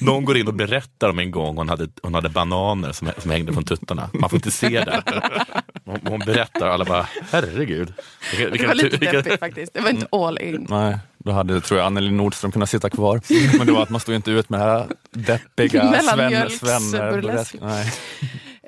[0.00, 3.30] någon går in och berättar om en gång hon hade, hon hade bananer som, som
[3.30, 4.10] hängde från tuttarna.
[4.12, 5.02] Man får inte se det.
[5.84, 7.92] Hon, hon berättar och alla bara, herregud.
[8.30, 9.74] Vilka, Det vilka, var lite deppigt faktiskt.
[9.74, 10.66] Det var inte all in.
[10.70, 13.20] Nej, då hade tror jag Anneli Nordström kunnat sitta kvar.
[13.58, 15.82] Men det var att man stod inte ut med det här deppiga
[16.50, 17.34] Sven, Sven.
[17.60, 17.92] Nej.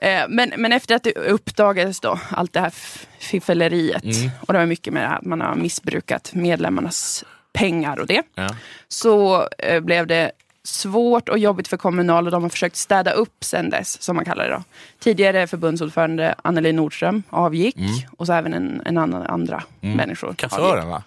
[0.03, 4.31] Eh, Men, men efter att det uppdagades då, allt det här f- fiffleriet Mm.
[4.41, 8.23] och det var mycket med att man har missbrukat medlemmarnas pengar och det.
[8.35, 8.49] Ja.
[8.89, 10.31] Så eh, blev det
[10.65, 14.25] svårt och jobbigt för Kommunal och de har försökt städa upp sen dess, som man
[14.25, 14.63] kallar det då.
[15.01, 17.91] Tidigare förbundsordförande Anneli Nordström avgick Mm.
[18.17, 20.27] och så även en, en annan andra människor.
[20.29, 20.41] avgick.
[20.41, 21.03] Kassören va?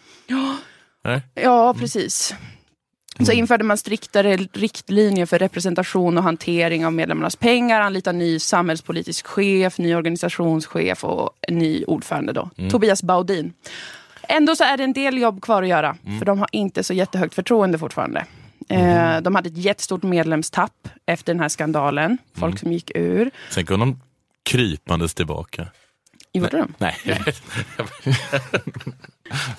[1.04, 1.22] Nej?
[1.34, 2.36] Ja, precis.
[3.26, 9.28] Så införde man striktare riktlinjer för representation och hantering av medlemmarnas pengar, anlitade ny samhällspolitisk
[9.28, 13.54] chef, ny organisationschef och ny ordförande då, Tobias Baudin.
[14.22, 16.94] Ändå så är det en del jobb kvar att göra, för de har inte så
[16.94, 18.26] jättehögt förtroende fortfortfarande.
[18.70, 23.32] Eh, de hade ett jättestort medlemstapp efter den här skandalen, folk som gick ur.
[23.50, 24.02] Sen kom de
[24.50, 25.68] krypandes tillbaka.
[26.34, 26.74] Gjorde de?
[26.78, 26.96] Nej,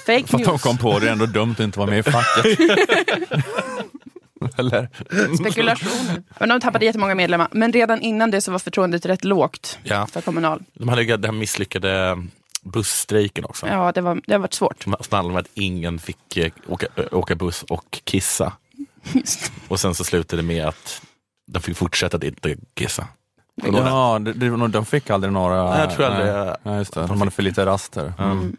[0.07, 1.99] Fake För att de news, kom på det är ändå dumt att inte vara med
[1.99, 2.61] i facket.
[4.57, 4.89] Eller?
[5.37, 6.23] spekulationer.
[6.39, 7.49] Men de tappade jättemånga medlemmar.
[7.53, 10.07] Men redan innan det så var förtroendet rätt lågt Ja.
[10.07, 10.63] för Kommunal.
[10.75, 12.17] de hade ju den här misslyckade
[12.63, 13.67] busstrejken också.
[13.67, 14.83] Ja, det, var, det har varit svårt.
[14.83, 18.53] Som handlade om att ingen fick eh, åka, ö, åka buss och kissa.
[19.69, 21.03] Och sen så slutade det med att
[21.47, 23.09] de fick fortsätta att inte kissa.
[23.65, 25.71] Ja, nog- de fick aldrig några...
[25.71, 27.07] Nej, jag tror aldrig- nej, nej, just det.
[27.07, 28.13] De hade för lite raster.
[28.19, 28.57] Mm.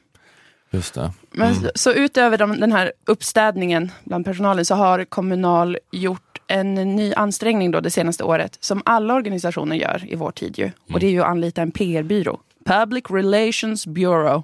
[0.72, 1.12] Just det.
[1.32, 7.14] Men, så- utöver de, den här uppstädningen bland personalen så har Kommunal gjort en ny
[7.14, 10.72] ansträngning då det senaste året som alla organisationer gör i vår tid ju.
[10.94, 12.40] Och det är ju att anlita en PR-byrå.
[12.66, 14.44] Public Relations Bureau.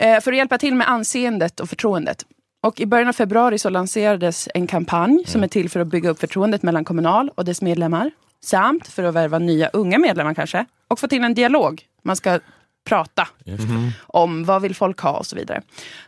[0.00, 2.24] Eh, för att hjälpa till med anseendet och förtroendet.
[2.62, 5.44] Och i början av februari så lanserades en kampanj som Mm.
[5.44, 8.10] är till för att bygga upp förtroendet mellan Kommunal och dess medlemmar.
[8.44, 10.64] Samt för att värva nya unga medlemmar kanske.
[10.88, 11.82] Och få till en dialog.
[12.02, 12.40] Man ska
[12.84, 13.28] prata
[14.00, 15.62] om vad vill folk ha och så vidare.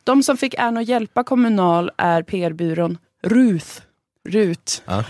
[0.04, 3.80] De som fick äran att hjälpa Kommunal är PR-byrån Ruth.
[4.28, 4.82] Rut.
[4.86, 5.04] Ja.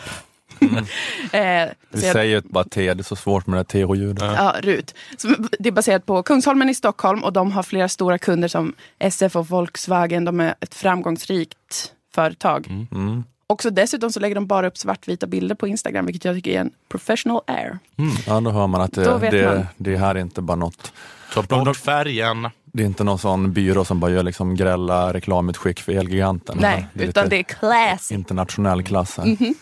[1.39, 4.23] eh, Vi säger bara T, det är så svårt med det TH-ljudet.
[4.23, 4.95] Ja, RUT.
[5.17, 8.75] Som, det är baserat på Kungsholmen i Stockholm och de har flera stora kunder som
[8.99, 10.25] SF och Volkswagen.
[10.25, 12.67] De är ett framgångsrikt företag.
[12.91, 13.25] Mm.
[13.49, 16.61] Också dessutom så lägger de bara upp svartvita bilder på Instagram, vilket jag tycker är
[16.61, 17.79] en professional air.
[18.27, 19.67] Ja, då hör man att det, det, man.
[19.77, 20.93] det här är inte bara något
[21.35, 22.49] Ta bort färgen.
[22.65, 26.59] Det är inte någon sån byrå som bara gör liksom grälla reklamutskick för Elgiganten.
[26.61, 28.15] Nej, det utan lite det är classy.
[28.15, 29.17] internationell klass.
[29.17, 29.55] här.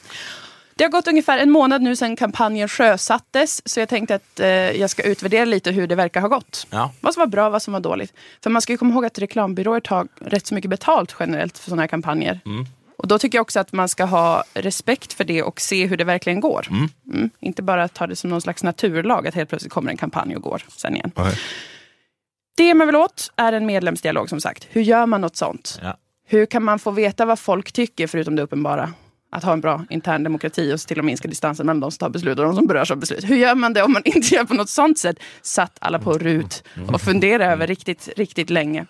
[0.76, 4.48] Det har gått ungefär en månad nu sedan kampanjen sjösattes, så jag tänkte att eh,
[4.48, 6.66] jag ska utvärdera lite hur det verkar ha gått.
[6.70, 6.92] Ja.
[7.00, 8.12] Vad som var bra, vad som var dåligt.
[8.42, 11.64] För man ska ju komma ihåg att reklambyråer tar rätt så mycket betalt generellt för
[11.70, 12.40] sådana här kampanjer.
[13.04, 15.96] Och då tycker jag också att man ska ha respekt för det och se hur
[15.96, 16.66] det verkligen går.
[16.70, 17.30] Mm.
[17.40, 20.42] Inte bara ta det som någon slags naturlag att helt plötsligt kommer en kampanj och
[20.42, 21.10] går sen igen.
[21.16, 21.38] Nej.
[22.56, 24.68] Det man vill åt är en medlemsdialog som sagt.
[24.70, 25.80] Hur gör man något sånt?
[25.82, 25.96] Ja.
[26.26, 28.92] Hur kan man få veta vad folk tycker förutom det uppenbara?
[29.30, 31.98] Att ha en bra intern demokrati och se till att minska distansen mellan de som
[31.98, 33.24] tar beslut och de som berörs av beslut.
[33.24, 35.16] Hur gör man det om man inte gör på något sånt sätt?
[35.42, 38.86] Satt alla på RUT och funderade över riktigt, riktigt länge.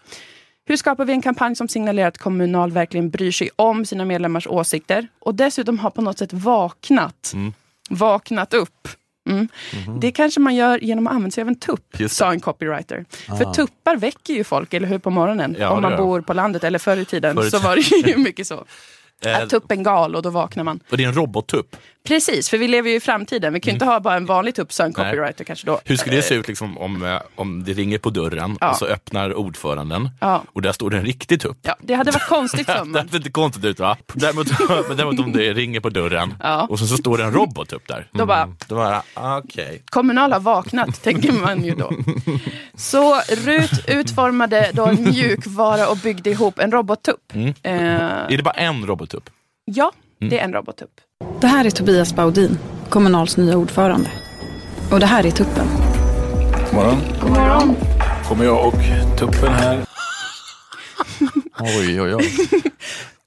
[0.66, 4.46] Hur skapar vi en kampanj som signalerar att Kommunal verkligen bryr sig om sina medlemmars
[4.46, 7.34] åsikter och dessutom har på något sätt vaknat,
[7.90, 8.88] vaknat upp?
[9.28, 9.48] Mm.
[10.00, 13.04] Det kanske man gör genom att använda sig av en tupp, Just sa en copywriter.
[13.10, 15.56] För tuppar väcker ju folk, eller hur, på morgonen.
[15.58, 18.10] Ja, om man bor på landet, eller förr i tiden Förr i så var det
[18.10, 18.64] ju mycket så.
[19.24, 20.80] Eh, Att tuppen gal och då vaknar man.
[20.90, 21.76] och det är en robottupp.
[22.08, 23.52] Precis, för vi lever ju i framtiden.
[23.52, 25.80] Vi kan ju inte ha bara en vanlig tupp, sa en copywriter kanske då.
[25.84, 28.70] Hur skulle det se ut liksom, om, eh, om det ringer på dörren Ja.
[28.70, 30.42] och så öppnar ordföranden Ja.
[30.52, 31.58] och där står det en riktig tupp?
[31.62, 33.96] Ja, det hade varit konstigt för Det ser inte konstigt ut va?
[34.12, 34.46] Däremot,
[34.88, 36.66] men däremot om det ringer på dörren Ja.
[36.70, 38.08] och så, så står det en robottupp där.
[38.12, 39.82] Då bara, Då bara, ah, okej.
[39.90, 41.92] Kommunal har vaknat, tänker man ju då.
[42.76, 47.32] Så RUT utformade då en mjukvara och byggde ihop en robottupp.
[47.34, 49.30] Eh, Är det bara en robottupp?
[49.64, 50.90] ja, det är en robottupp.
[51.40, 54.10] Det här är Tobias Baudin, Kommunals nya ordförande.
[54.92, 55.66] Och det här är Tuppen.
[56.72, 57.76] morgon.
[58.28, 58.74] Kommer jag och
[59.18, 59.78] tuppen här.
[61.60, 62.30] Oj, oj, oj.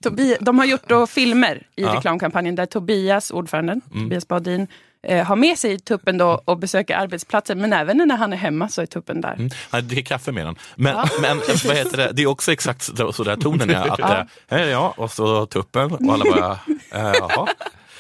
[0.04, 1.96] Tobi- de har gjort då filmer i Ja.
[1.96, 4.68] reklamkampanjen där Tobias, ordföranden, Tobias Baudin,
[5.08, 7.62] eh, har med sig tuppen då och besöker arbetsplatsen.
[7.62, 9.34] Men även när han är hemma så är tuppen där.
[9.34, 9.50] Mm.
[9.70, 10.56] Han dricker kaffe med den.
[10.76, 12.12] Men, men vad heter det?
[12.14, 13.90] det är också exakt så, där tonen är.
[13.90, 14.26] Att, ja.
[14.48, 16.52] Hej, ja, och så tuppen och alla bara,
[16.92, 17.48] eh, jaha.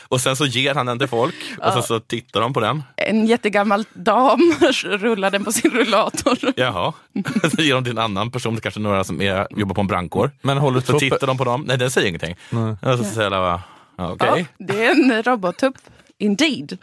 [0.09, 2.83] Och sen så ger han den till folk och så, så tittar de på den.
[2.95, 4.39] En jättegammal dam
[4.83, 6.37] rullar den på sin rullator.
[6.55, 6.93] Jaha.
[7.55, 10.31] Så ger de till en annan person, kanske några som är, jobbar på en brandkår.
[10.41, 10.99] Men håller Så tuppen...
[10.99, 11.63] tittar de på dem.
[11.67, 12.35] Nej, den säger ingenting.
[12.81, 13.61] Och så säger alla bara,
[13.97, 14.47] ja, okej.
[14.57, 15.75] Ja, det är en robottupp.
[16.17, 16.77] Indeed.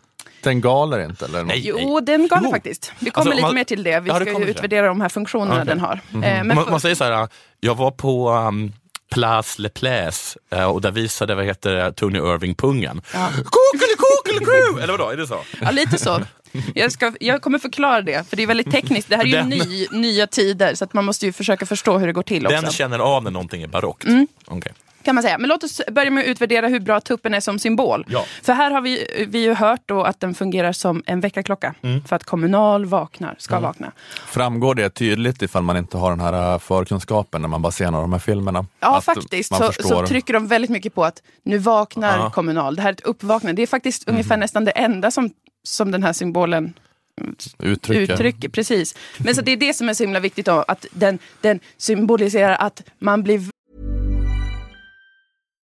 [0.44, 1.24] Den galer inte?
[1.24, 1.44] Eller?
[1.44, 1.60] Nej.
[1.64, 2.50] Jo, den det Jo.
[2.50, 2.92] faktiskt.
[2.98, 4.00] Vi Alltså, kommer om lite man- mer till det.
[4.00, 4.44] Vi Ja, det ska det.
[4.44, 5.66] utvärdera de här funktionerna Okej.
[5.66, 5.92] den har.
[6.12, 7.28] Eh, Men man, för- man säger så här,
[7.60, 8.72] jag var på um,
[9.10, 13.02] Place Le Place eh, och där visade vad heter Tony Irving pungen.
[13.14, 13.28] Ja.
[14.82, 15.38] Eller vadå, är det så?
[15.60, 16.20] Ja, lite så.
[16.74, 19.08] Jag, ska, jag kommer förklara det, för det är väldigt tekniskt.
[19.08, 21.98] Det här är ju Den- ny, nya tider, så att man måste ju försöka förstå
[21.98, 22.60] hur det går till också.
[22.60, 24.04] Den känner av när någonting är barockt.
[24.46, 24.72] Okej.
[25.04, 25.38] Kan man säga.
[25.38, 28.06] Men låt oss börja med att utvärdera hur bra tuppen är som symbol.
[28.08, 28.24] Ja.
[28.42, 31.74] För här har vi, vi ju hört då att den fungerar som en väckarklocka.
[31.82, 32.04] Mm.
[32.04, 33.92] För att Kommunal vaknar, ska vakna.
[34.26, 37.84] Framgår det tydligt ifall man inte har den här äh, förkunskapen när man bara ser
[37.84, 38.66] några av de här filmerna?
[38.80, 39.50] Ja, Att faktiskt.
[39.50, 39.88] man Så, förstår.
[39.88, 42.30] så trycker de väldigt mycket på att nu vaknar Ja.
[42.30, 42.76] Kommunal.
[42.76, 43.56] Det här är ett uppvaknande.
[43.56, 44.14] Det är faktiskt Mm.
[44.16, 45.30] ungefär nästan det enda som,
[45.62, 46.72] som den här symbolen
[47.58, 48.12] uttrycker.
[48.14, 48.48] uttrycker.
[48.48, 48.94] Precis.
[49.18, 52.56] Men så det är det som är så himla viktigt då, att den, den symboliserar
[52.56, 53.40] att man blir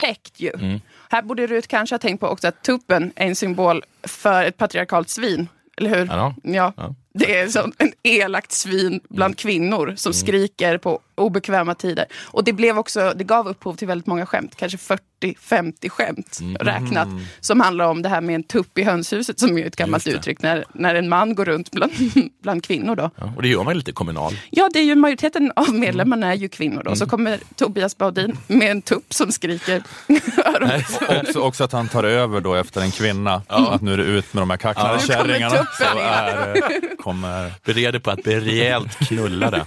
[0.00, 0.50] Täckt ju.
[0.54, 0.80] Mm.
[1.10, 4.56] Här borde Rut kanske ha tänkt på också att tuppen är en symbol för ett
[4.56, 5.48] patriarkalt svin.
[5.76, 6.06] Eller hur?
[6.06, 6.34] Ja.
[6.42, 6.72] Ja.
[6.76, 6.94] Ja.
[7.14, 12.04] Det är som en elakt svin bland kvinnor som skriker på obekväma tider.
[12.24, 14.78] Och det, blev också, det gav upphov till väldigt många skämt, kanske
[15.22, 17.08] 40-50 skämt räknat.
[17.40, 20.42] Som handlar om det här med en tupp i hönshuset som är ett gammalt uttryck
[20.42, 21.92] när, när en man går runt bland,
[22.42, 22.96] bland kvinnor.
[22.96, 23.10] Då.
[23.16, 24.32] Ja, och det gör man ju lite kommunal.
[24.50, 26.82] Ja, det är ju majoriteten av medlemmarna är ju kvinnor.
[26.84, 26.96] Då.
[26.96, 29.82] Så kommer Tobias Baudin med en tupp som skriker.
[31.20, 33.42] också, också att han tar över då efter en kvinna.
[33.46, 35.00] Att nu är det ut med de här kacklade
[35.40, 35.64] Ja.
[37.02, 37.50] Kommer kärringarna.
[37.50, 37.78] tuppen Så in.
[37.78, 37.82] är, kommer...
[37.82, 39.66] Bered dig på att bli rejält knullade.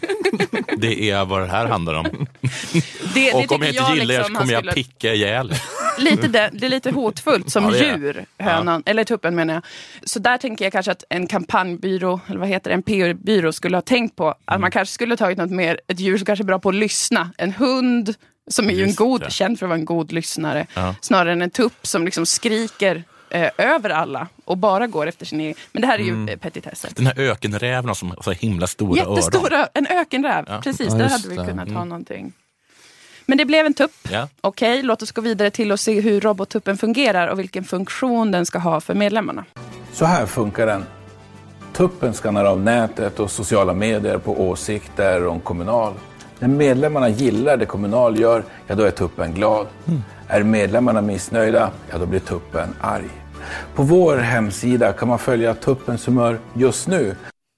[0.77, 2.27] Det är vad det här handlar om.
[2.41, 2.81] Det,
[3.13, 5.53] det Och om jag inte gillar er liksom så han kommer jag skulle- picka ihjäl
[5.97, 9.63] lite det, det är lite hotfullt som Ja, djur, hönan, eller tuppen menar jag.
[10.03, 13.77] Så där tänker jag kanske att en kampanjbyrå, eller vad heter det, en PR-byrå skulle
[13.77, 14.61] ha tänkt på att Mm.
[14.61, 17.29] man kanske skulle tagit något mer, ett djur som kanske är bra på att lyssna.
[17.37, 18.13] En hund
[18.51, 19.31] som är ju en Just god, det.
[19.31, 20.67] känd för att vara en god lyssnare.
[20.73, 20.95] Ja.
[21.01, 25.39] Snarare än en tupp som liksom skriker eh, över alla och bara går efter sin
[25.39, 25.55] egen.
[25.71, 26.21] Men det här är ju Mm.
[26.23, 26.39] mm.
[26.39, 26.91] petitesser.
[26.95, 29.15] Den här ökenräven som har så himla stora öron.
[29.15, 30.45] Jättestora, en ökenräv.
[30.47, 30.61] Ja.
[30.63, 31.45] Precis, Ja, där hade vi det.
[31.45, 31.89] kunnat ha Mm.
[31.89, 32.33] någonting.
[33.25, 33.91] Men det blev en tupp.
[34.11, 34.27] Ja.
[34.41, 38.45] Okej, låt oss gå vidare till att se hur robottuppen fungerar och vilken funktion den
[38.45, 39.45] ska ha för medlemmarna.
[39.93, 40.85] Så här funkar den.
[41.73, 45.93] Tuppen skannar av nätet och sociala medier på åsikter om Kommunal.
[46.39, 49.67] När medlemmarna gillar det Kommunal gör, ja då är tuppen glad.
[50.27, 53.09] Är medlemmarna missnöjda, ja då blir tuppen arg.
[53.75, 57.15] På vår hemsida kan man följa tuppens humör just nu.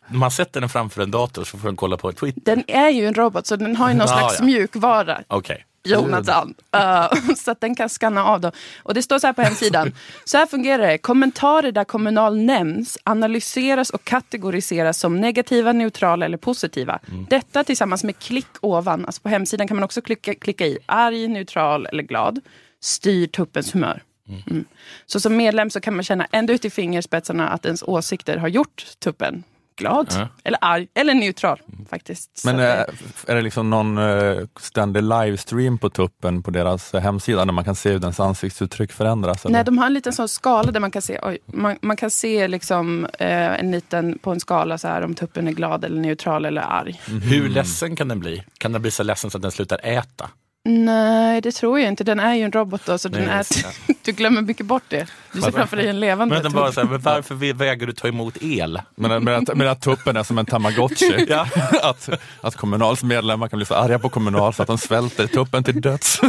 [0.08, 2.42] Man sätter den framför en dator så får den kolla på Twitter.
[2.56, 4.46] Den är ju en robot, så den har ju någon Ja, slags ja.
[4.46, 5.22] mjukvara.
[5.28, 5.66] Okej.
[5.86, 6.54] Jonathan.
[6.76, 8.42] Uh, så att den kan skanna av.
[8.42, 8.52] Då.
[8.84, 9.92] Och det står så här på hemsidan.
[10.26, 10.98] Så här fungerar det.
[10.98, 17.00] Kommentarer där kommunal nämns analyseras och kategoriseras som negativa, neutrala eller positiva.
[17.30, 19.06] Detta tillsammans med klick ovan.
[19.06, 22.40] Alltså på hemsidan kan man också klicka, klicka i arg, neutral eller glad.
[22.82, 24.02] Styr tuppens humör.
[24.30, 24.66] Mm.
[25.06, 28.48] Så som medlem så kan man känna ända ut i fingerspetsarna att ens åsikter har
[28.48, 29.44] gjort tuppen
[29.78, 30.28] glad, Ja.
[30.44, 32.38] eller arg, eller neutral faktiskt.
[32.38, 32.96] Så Men att eh,
[33.28, 37.76] är det liksom någon eh, ständig livestream på tuppen på deras hemsida där man kan
[37.76, 39.46] se hur dens ansiktsuttryck förändras?
[39.46, 39.54] eller?
[39.54, 42.10] Nej, de har en liten sån skala där man kan se, oj, man, man kan
[42.12, 46.02] se liksom, eh, en liten, på en skala så här, om tuppen är glad eller
[46.02, 47.02] neutral eller arg.
[47.06, 48.44] Hur ledsen kan den bli?
[48.58, 50.30] Kan den bli så ledsen så att den slutar äta?
[50.68, 52.04] Nej, det tror jag inte.
[52.04, 53.66] Den är ju en robot då, så den Nej, äter,
[54.04, 55.08] du glömmer mycket bort det.
[55.32, 57.94] Du ser framför dig en levande Men den bara så här, men varför vägrar du
[57.94, 58.82] ta emot el?
[58.96, 61.26] Men, men, att, men att tuppen är som en tamagotchi.
[61.30, 61.48] Ja.
[61.84, 62.10] att,
[62.42, 65.82] att Kommunals medlemmar kan bli så arga på Kommunal så att de svälter tuppen till
[65.82, 66.22] döds.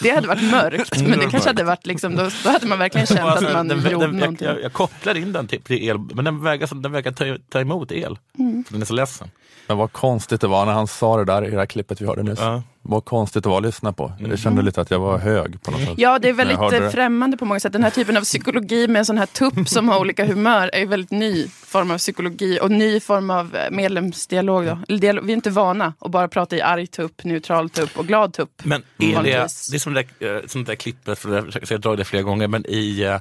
[0.00, 3.06] Det hade varit mörkt, men det kanske hade varit liksom, då, då hade man verkligen
[3.06, 4.46] känt Alltså, att man den, gjorde den, någonting.
[4.46, 7.60] jag, jag kopplar in den till, till el, men den vägrar, den vägrar ta, ta
[7.60, 8.18] emot el.
[8.38, 8.64] Mm.
[8.64, 9.30] För den är så ledsen.
[9.66, 12.06] Men vad konstigt det var när han sa det där i det här klippet vi
[12.06, 12.38] hörde nyss.
[12.40, 12.62] Ja.
[12.88, 14.12] Vad konstigt det var att lyssna på.
[14.18, 15.94] Jag kände lite att jag var hög på något sätt.
[15.96, 17.72] Ja, det är väldigt främmande på många sätt.
[17.72, 20.80] Den här typen av psykologi med en sån här tupp som har olika humör är
[20.80, 24.66] ju väldigt ny form av psykologi och ny form av eh, medlemsdialog.
[24.66, 24.78] Då.
[24.88, 28.62] Vi är inte vana att bara prata i arg tupp, neutral tupp och glad tupp.
[28.64, 31.66] Men är det, det är som det där, eh, som det där klippet, för jag
[31.66, 33.16] ska dra det flera gånger, men i, eh,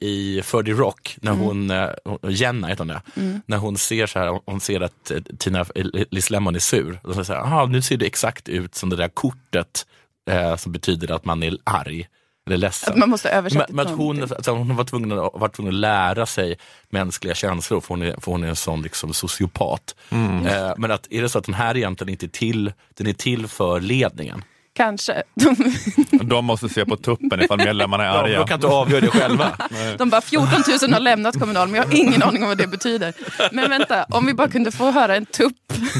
[0.00, 1.44] i 30 Rock, när Mm.
[1.44, 1.88] hon, eh,
[2.28, 3.02] Jenna heter hon det,
[3.46, 5.64] när hon ser så här, hon ser att eh, Tina
[6.10, 7.00] Liz Lemon är sur.
[7.02, 9.86] Och så säger aha, nu ser det exakt ut som det där kortet
[10.30, 12.06] eh, som betyder att man är arg
[12.46, 12.92] eller ledsen.
[12.92, 15.80] Att man måste översätta Men, men hon, alltså, hon var, tvungen att, var tvungen att
[15.80, 16.56] lära sig
[16.90, 19.94] mänskliga känslor, för hon är, för hon är en sån liksom, sociopat.
[20.10, 20.46] Mm.
[20.46, 23.12] Eh, men att, är det så att den här egentligen inte är till, den är
[23.12, 24.44] till för ledningen?
[24.80, 25.22] Kanske.
[26.22, 28.38] De måste se på tuppen ifall medlemmarna är arga.
[28.38, 29.56] de kan inte avgöra det själva.
[29.98, 30.48] De bara 14
[30.82, 33.12] 000 har lämnat Kommunal, men jag har ingen aning om vad det betyder.
[33.52, 35.56] Men vänta, om vi bara kunde få höra en tupp,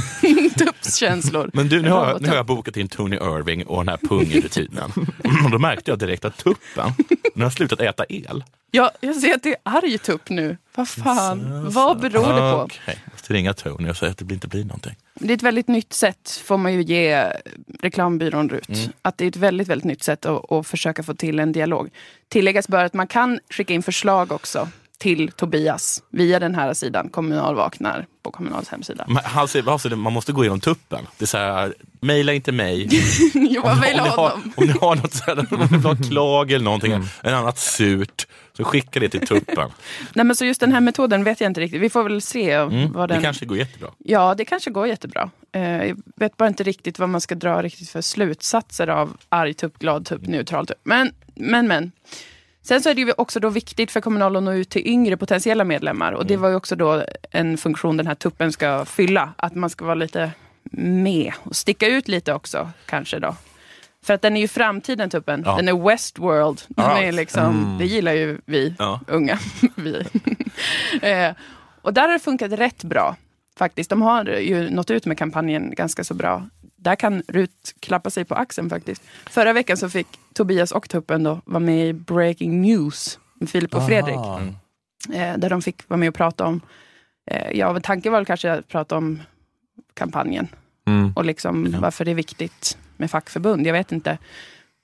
[0.58, 1.50] tupps känslor.
[1.52, 4.08] Men du, nu har, jag, nu har jag bokat in Tony Irving och den här
[4.08, 4.92] pungrutinen.
[5.44, 6.92] Och då märkte jag direkt att tuppen,
[7.34, 8.44] den har slutat äta el.
[8.70, 10.56] Ja, jag ser att det är arg tupp nu.
[10.74, 12.62] Vad fan, vad beror det på?
[12.62, 14.96] Okej, jag måste ringa Tony och säga att det inte blir någonting.
[15.14, 17.32] Det är ett väldigt nytt sätt, får man ju ge
[17.80, 18.68] reklambyrån RUT.
[18.68, 18.92] Mm.
[19.02, 21.90] Att det är ett väldigt, väldigt nytt sätt att, att försöka få till en dialog.
[22.28, 24.68] Tilläggas bör att man kan skicka in förslag också
[25.00, 29.04] till Tobias via den här sidan, Kommunal vaknar på Kommunals hemsida.
[29.08, 31.06] Men, alltså, alltså, man måste gå igenom tuppen.
[31.18, 32.88] Det är så här, mejla inte mig.
[33.34, 35.80] Johan om, vill ni ha har, om ni har något så här, om ni vill
[35.80, 39.70] ha klag eller någonting, en annat surt, så skicka det till tuppen.
[40.14, 41.80] Nej, men så just den här metoden vet jag inte riktigt.
[41.82, 43.22] Vi får väl se Mm, vad det den...
[43.22, 43.90] kanske går jättebra.
[43.98, 45.30] Ja, det kanske går jättebra.
[45.52, 49.54] Eh, jag vet bara inte riktigt vad man ska dra riktigt för slutsatser av arg
[49.54, 50.80] tupp, glad tupp, neutral tupp.
[50.84, 51.92] Men, men, men.
[52.62, 55.16] Sen så är det ju också då viktigt för Kommunal att nå ut till yngre
[55.16, 56.12] potentiella medlemmar.
[56.12, 59.34] Och det var ju också då en funktion den här tuppen ska fylla.
[59.36, 60.30] Att man ska vara lite
[60.72, 63.36] med och sticka ut lite också kanske då.
[64.04, 65.42] För att den är ju framtiden tuppen.
[65.46, 65.56] Ja.
[65.56, 66.60] Den är Westworld.
[66.68, 67.02] Den Ja.
[67.02, 69.00] är liksom, Det gillar ju vi Ja.
[69.06, 69.38] unga.
[69.76, 69.94] vi.
[71.02, 71.32] eh,
[71.82, 73.16] och där har det funkat rätt bra.
[73.58, 73.90] Faktiskt.
[73.90, 76.46] De har ju nått ut med kampanjen ganska så bra.
[76.80, 79.02] Där kan Rut klappa sig på axeln faktiskt.
[79.26, 83.74] Förra veckan så fick Tobias och Tuppen då vara med i Breaking News med Filip
[83.74, 84.16] och Fredrik.
[85.12, 86.60] Eh, där de fick vara med och prata om,
[87.30, 89.22] eh, ja tanken var väl kanske att prata om
[89.94, 90.48] kampanjen.
[90.86, 91.12] Mm.
[91.16, 94.18] Och liksom varför det är viktigt med fackförbund, jag vet inte.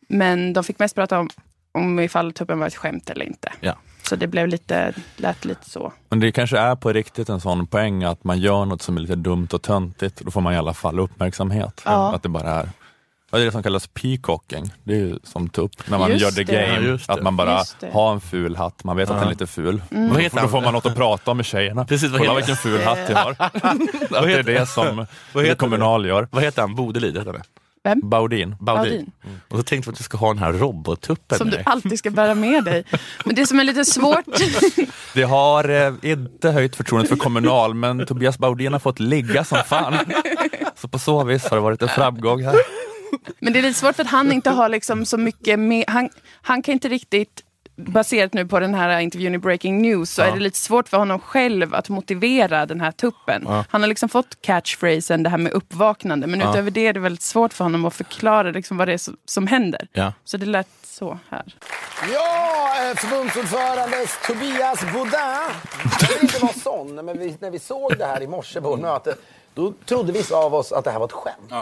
[0.08, 1.28] Men de fick mest prata om,
[1.72, 3.52] om ifall tuppen var ett skämt eller inte.
[3.60, 3.76] Ja.
[4.08, 5.92] Så det blev lite, lät lite så.
[6.08, 9.00] Men det kanske är på riktigt en sån poäng att man gör något som är
[9.00, 10.20] lite dumt och töntigt.
[10.20, 11.82] Då får man i alla fall uppmärksamhet.
[11.84, 12.14] Ja.
[12.14, 12.68] Att det bara är
[13.30, 14.72] vad är det som kallas peacocking?
[14.84, 16.52] Det är ju som tupp, när man Just gör the det.
[16.52, 16.88] game.
[16.88, 17.12] Ja, det.
[17.12, 17.90] Att man bara det.
[17.92, 19.82] har en ful hatt, man vet att den är lite ful.
[19.90, 20.08] Mm.
[20.12, 21.84] Vad heter Då får man något att prata om med tjejerna.
[21.84, 23.30] Precis, vad Kolla heter- vilken ful hatt jag har.
[23.40, 26.28] att det är det som vad det Kommunal gör.
[26.30, 26.74] Vad heter han?
[26.74, 27.42] Bodelid heter det?
[27.86, 28.00] Vem?
[28.02, 28.56] Baudin.
[28.60, 28.92] Baudin.
[28.92, 29.12] Baudin.
[29.48, 32.10] Och så tänkte vi att du ska ha den här robottuppen Som du alltid ska
[32.10, 32.84] bära med dig.
[33.24, 34.24] Men det som är lite svårt,
[35.14, 39.58] Det har eh, inte höjt förtroendet för Kommunal, men Tobias Baudin har fått ligga som
[39.66, 39.98] fan.
[40.76, 42.56] Så på så vis har det varit en framgång här.
[43.40, 46.08] men det är lite svårt för att han inte har liksom så mycket med, han,
[46.42, 47.42] han kan inte riktigt
[47.76, 50.96] Baserat nu på den här intervjun i Breaking News så är det lite svårt för
[50.96, 53.46] honom själv att motivera den här tuppen.
[53.46, 57.22] Han har liksom fått catchphrasen det här med uppvaknande men utöver det är det väldigt
[57.22, 59.88] svårt för honom att förklara liksom vad det är som, som händer.
[59.92, 60.12] Ja.
[60.24, 61.54] Så det lät så här.
[62.12, 65.12] Ja, eh, förbundsordförande Tobias Baudin.
[66.00, 68.68] Jag vill inte vara sån, men vi, när vi såg det här i morse på
[68.68, 69.14] vårt möte,
[69.54, 71.52] då trodde vissa av oss att det här var ett skämt.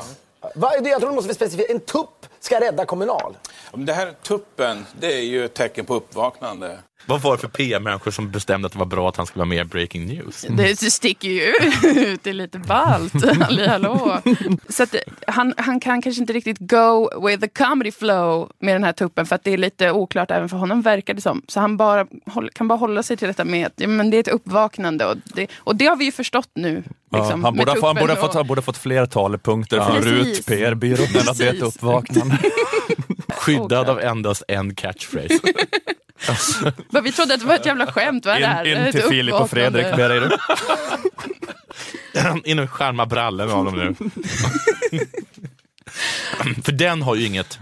[0.55, 0.89] Vad är det?
[0.89, 1.75] Jag tror du måste vi specificera.
[1.75, 3.37] En tupp ska rädda Kommunal.
[3.73, 6.79] Det här tuppen, det är ju ett tecken på uppvaknande.
[7.07, 9.49] Vad var det för PR-människor som bestämde att det var bra att han skulle vara
[9.49, 10.47] med i Breaking News?
[10.51, 13.13] Det sticker ju ut, det är lite ballt.
[13.69, 14.21] Hallå.
[14.69, 14.95] Så att,
[15.27, 19.27] han, han kan kanske inte riktigt go with the comedy flow med den här tuppen
[19.27, 21.43] för att det är lite oklart även för honom verkar det som.
[21.49, 22.07] Så han bara,
[22.55, 25.17] kan bara hålla sig till detta med att ja, men det är ett uppvaknande och
[25.25, 26.83] det, och det har vi ju förstått nu.
[27.11, 29.81] Ja, Liksom, han med borde, ha- han borde, ha fått, han borde fått fler talepunkter
[29.81, 30.39] från Precis.
[30.39, 32.39] RUT PR-byrå än att det är ett uppvaknande.
[33.29, 35.39] Skyddad av endast en catchphrase.
[36.91, 38.27] Men vi trodde att det var ett jävla skämt.
[38.27, 38.87] Vad är det här?
[38.87, 39.51] In, till Filip och.
[39.51, 40.31] Fredrik ber dig du.
[42.45, 43.95] In och skärma brallen av dem nu.
[46.64, 47.59] För den har ju inget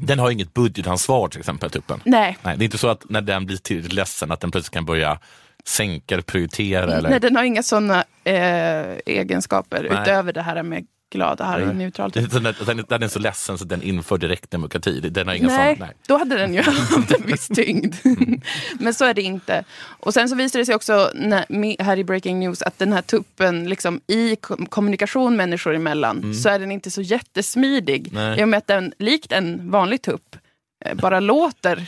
[0.00, 2.00] den har inget budgetansvar till exempel, tuppen.
[2.04, 2.38] Nej.
[2.42, 4.84] Nej, det är inte så att när den blir tillräckligt ledsen att den plötsligt kan
[4.84, 5.18] börja
[5.64, 6.96] sänka eller prioritera.
[6.96, 7.10] Eller...
[7.10, 10.02] Nej, den har inga sådana eh, egenskaper Nej.
[10.02, 12.14] utöver det här med glada, här är neutralt.
[12.14, 12.20] Det
[12.66, 15.00] Den, den är så ledsen så den inför direktdemokrati.
[15.00, 15.96] Den har inga Nej, sån, nej.
[16.08, 17.94] då hade den ju haft en viss tyngd.
[18.80, 19.64] Men så är det inte.
[20.00, 23.02] Och sen så visar det sig också när, här i Breaking News att den här
[23.02, 28.08] tuppen liksom, i kom- kommunikation människor emellan så är den inte så jättesmidig.
[28.12, 28.40] Nej.
[28.40, 30.36] I och med att den, likt en vanlig tupp,
[30.84, 31.86] eh, bara låter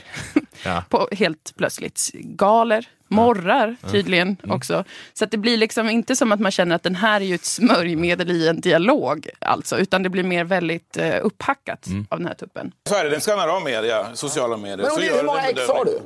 [0.65, 0.85] Ja.
[0.91, 2.11] på, helt plötsligt.
[2.15, 4.85] Galer, morrar tydligen också.
[5.15, 7.35] Så att det blir liksom inte som att man känner att den här är ju
[7.35, 9.29] ett smörjmedel i en dialog.
[9.39, 12.73] Alltså, utan det blir mer väldigt eh, upphackat av den här tuppen.
[12.89, 14.77] Så är det, den skannar av media, sociala medier.
[14.77, 16.01] Men så gör hur många ex har du?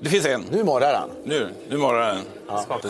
[0.00, 0.44] Det finns en.
[0.50, 1.10] Nu morrar han.
[1.24, 2.24] Nu, nu morrar den.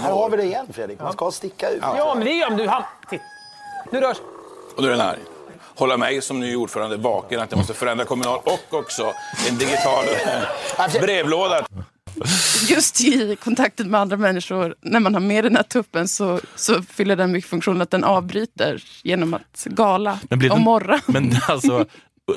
[0.02, 1.00] Här har vi det igen, Fredrik.
[1.00, 1.78] Man ska sticka ut.
[1.82, 2.66] Ja, men det gör du.
[2.66, 2.82] Han...
[3.10, 3.20] Titt.
[3.90, 4.16] Nu rörs.
[4.76, 5.18] Och nu är den här.
[5.74, 9.12] Hålla mig som ny ordförande vaken att jag måste förändra kommunal och också
[9.48, 10.04] en digital
[11.00, 11.66] brevlåda.
[12.68, 16.82] Just i kontakten med andra människor, när man har med den här tuppen så, så
[16.82, 21.00] fyller den mycket funktion att den avbryter genom att gala Men blev och den- morra.
[21.06, 21.86] Men alltså,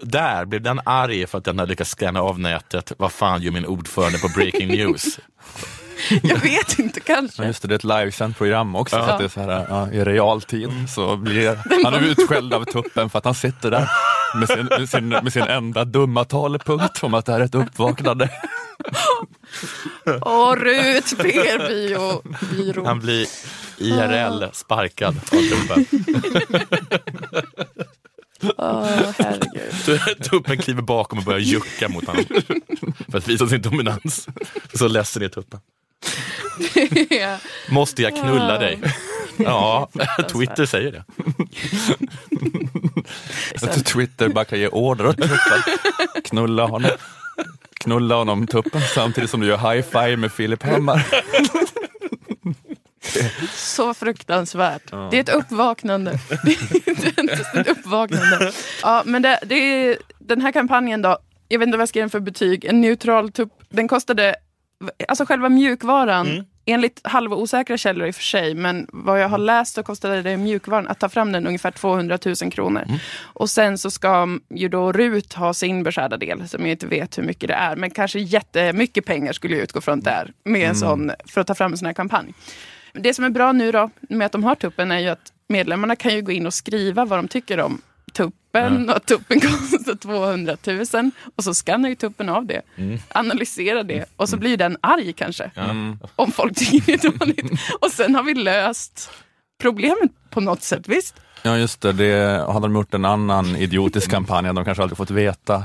[0.02, 2.92] där blev den arg för att den hade lyckats scanna av nätet.
[2.98, 5.20] Vad fan gör min ordförande på Breaking News?
[6.24, 7.42] Jag vet inte, kanske.
[7.42, 8.96] Men just det, det är ett livesänt program också.
[8.96, 9.06] Ja.
[9.06, 12.64] Så att det är så här, ja, I realtid så blir han är utskälld av
[12.66, 13.90] tuppen för att han sitter där
[14.36, 17.56] med sin, med sin, med sin enda dumma talepunkt om att det här är ett
[17.56, 18.30] uppvaknande.
[20.22, 22.22] Åh, Rut, PR-byrå.
[22.52, 22.86] byrå.
[22.86, 23.28] Han blir
[23.78, 25.86] IRL sparkad av tuppen.
[28.58, 28.86] Åh,
[29.18, 30.24] herregud.
[30.24, 32.26] Tuppen kliver bakom och börjar jucka mot honom
[33.12, 34.28] för att visa sin dominans.
[34.74, 35.60] Så ledsen är tuppen.
[37.10, 37.38] Ja.
[37.70, 38.80] Måste jag knulla dig?
[39.38, 39.90] Ja,
[40.32, 41.04] Twitter säger det.
[43.62, 45.62] Att Twitter bara kan ge order åt tuppen.
[46.24, 46.92] Knulla honom.
[47.80, 51.06] Knulla honom tuppen samtidigt som du gör high five med Filip Hammar.
[53.54, 54.92] Så fruktansvärt.
[55.12, 56.12] Det är ett uppvaknande.
[56.86, 58.52] Det är ett uppvaknande.
[58.82, 61.18] Ja, men det, det är, den här kampanjen då,
[61.48, 62.66] jag vet inte vad jag ska ge den för betyg.
[62.66, 64.36] En neutral tupp, den kostade,
[65.08, 69.76] alltså själva mjukvaran enligt halvosäkra källor i och för sig, men vad jag har läst
[69.76, 72.84] så kostade det mjukvaran att ta fram den ungefär 200 000 kronor.
[73.24, 77.18] Och sen så ska ju då RUT ha sin beskärda del, som jag inte vet
[77.18, 80.66] hur mycket det är, men kanske jättemycket pengar skulle jag utgå från där, med en
[80.66, 80.76] Mm.
[80.76, 82.34] sån, för att ta fram en sån här kampanj.
[82.94, 85.96] Det som är bra nu då, med att de har tuppen, är ju att medlemmarna
[85.96, 87.82] kan ju gå in och skriva vad de tycker om
[88.16, 93.00] tuppen och att tuppen kostar 200 000 och så skannar ju tuppen av det, Mm.
[93.10, 95.52] analyserar det och så blir den arg kanske.
[95.56, 95.98] Mm.
[96.16, 97.52] Om folk tycker det är dåligt.
[97.82, 99.10] Och sen har vi löst
[99.62, 101.16] problemet på något sätt, visst?
[101.44, 104.98] Ja just det, det hade de gjort en annan idiotisk kampanj hade de kanske aldrig
[104.98, 105.64] fått veta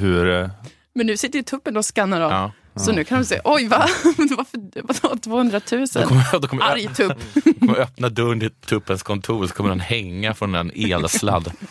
[0.00, 0.28] hur...
[0.42, 0.48] eh,
[0.94, 2.30] Men nu sitter ju tuppen och skannar av.
[2.30, 2.52] Ja.
[2.78, 3.88] Så nu kan de säga, oj va?
[4.82, 5.86] Vadå 200 000?
[5.94, 7.12] Då kommer, då kommer, Arg tupp.
[7.60, 11.52] kommer öppna dörren till tuppens kontor så kommer den hänga från en elsladd.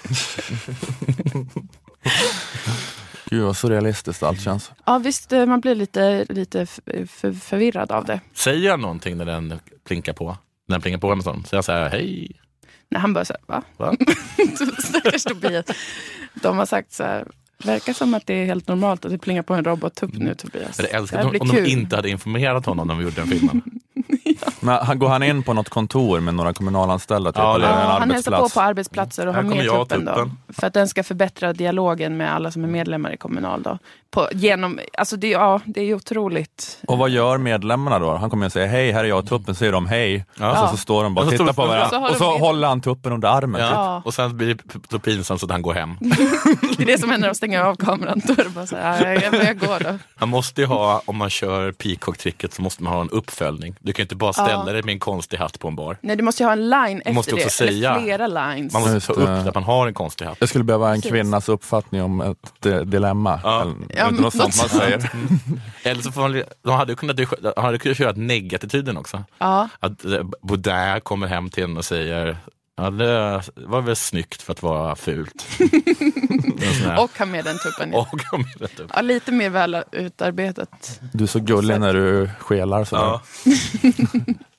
[3.29, 4.71] Gud vad surrealistiskt allt känns.
[4.85, 6.65] Ja visst, eh, man blir lite, lite
[7.39, 8.19] förvirrad av det.
[8.33, 10.37] Säger jag någonting när den plinkar på?
[10.67, 11.43] När den plingar på Amazon?
[11.45, 12.31] Säger jag så här, hej?
[12.89, 13.63] När han bara så här, va?
[13.77, 13.95] Va?
[14.79, 15.65] Stackars Tobias.
[16.33, 17.27] De har sagt så här,
[17.63, 20.79] verkar som att det är helt normalt att det plingar på en robottupp nu Tobias.
[20.79, 23.61] Jag älskar om, om de inte hade informerat honom när vi gjorde den filmen.
[24.59, 27.31] Men han, går han in på något kontor med några kommunalanställda?
[27.31, 30.05] Typ, Ja, eller det- en Ja, han hälsar på på arbetsplatser och har med tuppen.
[30.05, 33.61] Då, för att den ska förbättra dialogen med alla som är medlemmar i Kommunal.
[33.63, 33.77] Då.
[34.11, 36.79] På, genom, alltså det, ja, det är ju otroligt.
[36.87, 38.15] Och vad gör medlemmarna då?
[38.15, 40.25] Han kommer och säger hej, här är jag och tuppen, säger de hej.
[40.39, 40.51] Ja.
[40.51, 41.85] Och så, så står de bara och så tittar på varandra.
[41.99, 43.61] och så Och så med- håller han tuppen under armen.
[43.61, 43.67] Ja.
[43.67, 43.75] Typ.
[43.75, 44.01] Ja.
[44.05, 45.97] Och sen blir det så pinsamt så att han går hem.
[46.77, 48.21] Det är det som händer när de stänger av kameran.
[48.25, 49.97] Då är det bara så här, ja, jag, jag går då.
[50.19, 53.75] Man måste ju ha, om man kör peacock-tricket så måste man ha en uppföljning.
[53.79, 54.73] Du kan inte bara ställa Ja.
[54.73, 55.97] dig med en konstig hatt på en bar.
[56.01, 57.45] Nej, du måste ju ha en line efter måste det.
[57.45, 58.73] också eller säga- flera lines.
[58.73, 60.37] Man måste ta upp att man har en konstig hatt.
[60.39, 61.11] Jag skulle behöva en Precis.
[61.11, 63.39] kvinnas uppfattning om ett eh, dilemma.
[63.97, 64.07] Ja.
[64.07, 65.11] Är det något sånt man säger?
[65.83, 67.27] Eller så får man, de hade kunnat, de
[67.57, 69.23] hade kunnat köra negatityden också.
[69.37, 69.69] Ja.
[69.79, 72.37] Att eh, Baudin kommer hem till en och säger
[72.79, 75.45] Ja, det var väl snyggt för att vara fult.
[76.97, 77.93] Och ha med den tuppen.
[77.93, 78.83] Och kom med det.
[78.93, 80.99] Ja, lite mer väl utarbetat.
[81.13, 83.03] Du är så gullig när du skelar sådär.
[83.03, 83.21] Ja.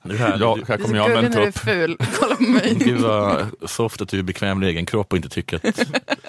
[0.03, 1.59] Det här, Ja, här kommer jag med en tupp.
[1.59, 1.96] ful.
[2.20, 2.74] Kolla på mig.
[2.80, 5.78] Gud vad soft att du är bekväm med egen kropp och inte tycker att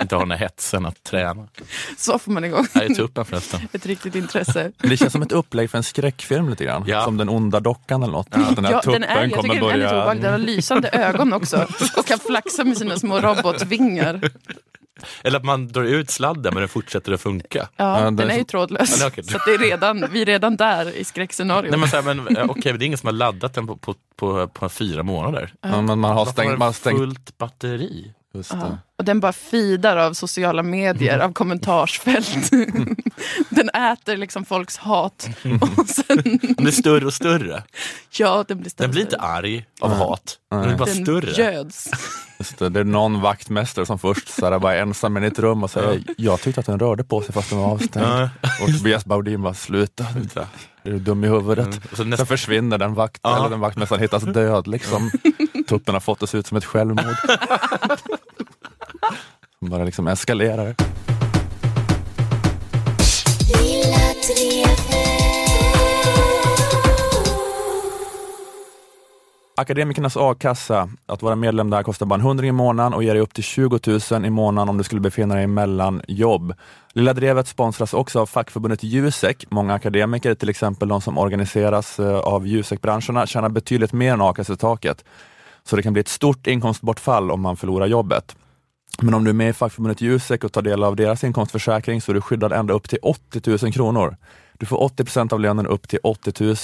[0.01, 1.47] inte har den här hetsen att träna.
[1.97, 3.59] Så får man igång Här är tuppen förresten.
[3.71, 4.71] ett riktigt intresse.
[4.77, 6.83] Det känns som ett upplägg för en skräckfilm lite grann.
[6.87, 7.03] Ja.
[7.05, 8.27] Som den onda dockan eller något.
[8.35, 10.01] Att den här Ja, tuppen den är, jag kommer tycker den är lite börja...
[10.01, 10.23] obehaglig.
[10.23, 11.67] Den har lysande ögon också.
[11.97, 14.21] Och kan flaxa med sina små robotvingar.
[15.23, 17.69] Eller att man drar ut sladden men den fortsätter att funka.
[17.75, 19.01] Ja, Ja, den det är är ju trådlös.
[19.01, 19.23] Ja, okej.
[19.23, 21.71] Så att det är redan, vi är redan där i skräckscenariot.
[21.71, 23.77] Nej, men, så här, men eh, okej, det är ingen som har laddat den på,
[23.77, 25.53] på, på, på fyra månader.
[25.61, 26.57] Ja, men man har stängt...
[26.59, 28.13] Man har stängt fullt batteri.
[28.33, 28.57] Just Ja.
[28.57, 28.77] det.
[28.97, 32.51] Och den bara feedar av sociala medier, av kommentarsfält.
[33.49, 35.29] den äter liksom folks hat.
[35.77, 37.63] Och sen, Den blir större och större.
[38.17, 38.85] ja, den blir större.
[38.87, 40.37] Den blir inte arg av hat.
[40.51, 41.31] Den blir bara den större.
[41.51, 41.89] göds.
[42.39, 45.39] Just det, det är någon vaktmästare som först så här, bara är ensam i ett
[45.39, 48.29] rum och säger jag tyckte att den rörde på sig fast den var avstängd.
[48.61, 50.03] Och Tobias Baudin bara sluta,
[50.83, 51.65] är du dum i huvudet?
[51.65, 51.77] Mm.
[51.83, 53.37] Och så Sen nästa- försvinner den, vakt, Ja.
[53.37, 54.67] eller den vaktmästaren hittas död.
[54.67, 55.11] Liksom.
[55.67, 57.15] Tuppen har fått det se ut som ett självmord.
[59.59, 60.75] Som bara liksom eskalerar.
[69.59, 73.21] Akademikernas a-kassa, att vara medlem där kostar bara en hundring i månaden och ger dig
[73.21, 73.79] upp till 20
[74.11, 76.53] 000 i månaden om du skulle befinna dig mellan jobb.
[76.93, 79.45] Lilla Drevet sponsras också av fackförbundet Jusek.
[79.49, 85.05] Många akademiker, till exempel de som organiseras eh, av Jusek-branscherna, tjänar betydligt mer än a-kassetaket.
[85.63, 88.35] Så det kan bli ett stort inkomstbortfall om man förlorar jobbet.
[89.01, 92.11] Men om du är med i fackförbundet Jusek och tar del av deras inkomstförsäkring så
[92.11, 94.17] är du skyddad ända upp till 80 000 kronor.
[94.57, 96.55] Du får 80 procent av lönen upp till 80 000.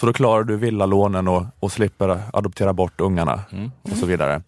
[0.00, 3.40] Så då klarar du villalånen och, och slipper adoptera bort ungarna
[3.82, 4.42] och så vidare.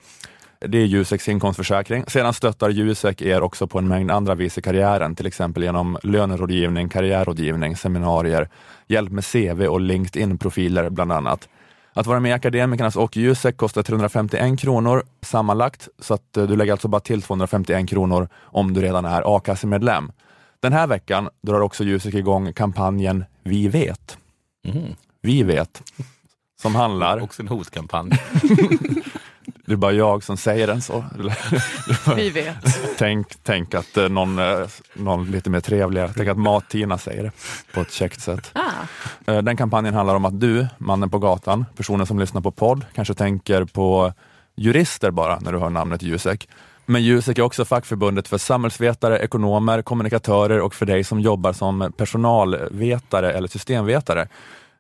[0.58, 2.04] Det är Juseks inkomstförsäkring.
[2.06, 5.98] Sedan stöttar Jusek er också på en mängd andra vis i karriären, till exempel genom
[6.02, 8.48] lönerådgivning, karriärrådgivning, seminarier,
[8.86, 11.48] hjälp med CV och LinkedIn-profiler bland annat.
[11.96, 16.56] Att vara med i Akademikernas och Jusek kostar 351 kronor sammanlagt, så att eh, du
[16.56, 20.12] lägger alltså bara till 251 kronor om du redan är a-kassemedlem.
[20.60, 24.18] Den här veckan drar också Jusek igång kampanjen Vi vet.
[24.64, 24.94] Mm.
[25.22, 25.82] Vi vet.
[26.62, 27.20] Som handlar...
[27.20, 28.10] Också en hotkampanj.
[29.66, 31.04] Det är bara jag som säger den så.
[32.16, 32.56] Vi vet.
[32.98, 37.30] Tänk, tänk att eh, någon, eh, någon lite mer trevligare, tänk att Mat-Tina säger det
[37.74, 38.50] på ett käckt sätt.
[38.52, 39.32] Ah.
[39.32, 42.84] Eh, Den kampanjen handlar om att du, mannen på gatan, personen som lyssnar på podd,
[42.94, 44.12] kanske tänker på
[44.56, 46.48] jurister bara när du hör namnet Jusek.
[46.86, 51.92] Men Jusek är också fackförbundet för samhällsvetare, ekonomer, kommunikatörer och för dig som jobbar som
[51.96, 54.28] personalvetare eller systemvetare.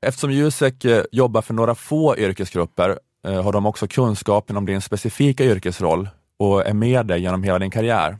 [0.02, 2.98] Eftersom Jusek jobbar för några få yrkesgrupper
[3.32, 6.08] har de också kunskapen om din specifika yrkesroll
[6.38, 8.18] och är med dig genom hela din karriär.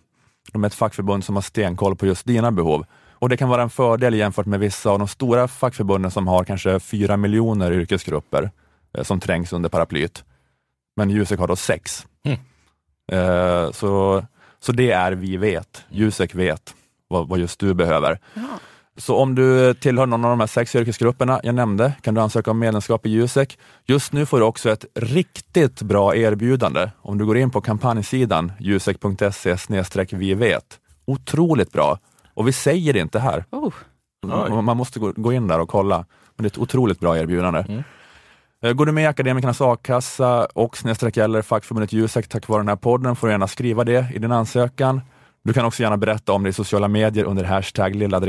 [0.52, 2.84] De är ett fackförbund som har stenkoll på just dina behov
[3.18, 6.44] och det kan vara en fördel jämfört med vissa av de stora fackförbunden som har
[6.44, 8.50] kanske fyra miljoner yrkesgrupper
[8.98, 10.24] eh, som trängs under paraplyet.
[10.96, 12.06] Men Jusek har då sex.
[12.24, 12.38] Mm.
[13.12, 14.24] Eh, så,
[14.60, 15.84] så det är vi vet.
[15.90, 16.74] Jusek vet
[17.08, 18.20] vad, vad just du behöver.
[18.96, 22.50] Så om du tillhör någon av de här sex yrkesgrupperna jag nämnde kan du ansöka
[22.50, 23.58] om medlemskap i Jusek.
[23.84, 28.52] Just nu får du också ett riktigt bra erbjudande om du går in på kampanjsidan
[28.58, 29.56] jusek.se
[30.10, 30.64] vi vet.
[31.04, 31.98] Otroligt bra.
[32.34, 33.44] Och vi säger det inte här.
[33.50, 33.72] Oh.
[34.62, 35.96] Man måste gå, in där och kolla.
[36.36, 37.84] Men det är ett otroligt bra erbjudande.
[38.62, 42.68] Eh, Går du med i Akademikernas a-kassa och snedstreck eller fackförbundet Jusek tack vare den
[42.68, 45.00] här podden får du gärna skriva det i din ansökan.
[45.44, 48.20] Du kan också gärna berätta om det i sociala medier under hashtag Lilla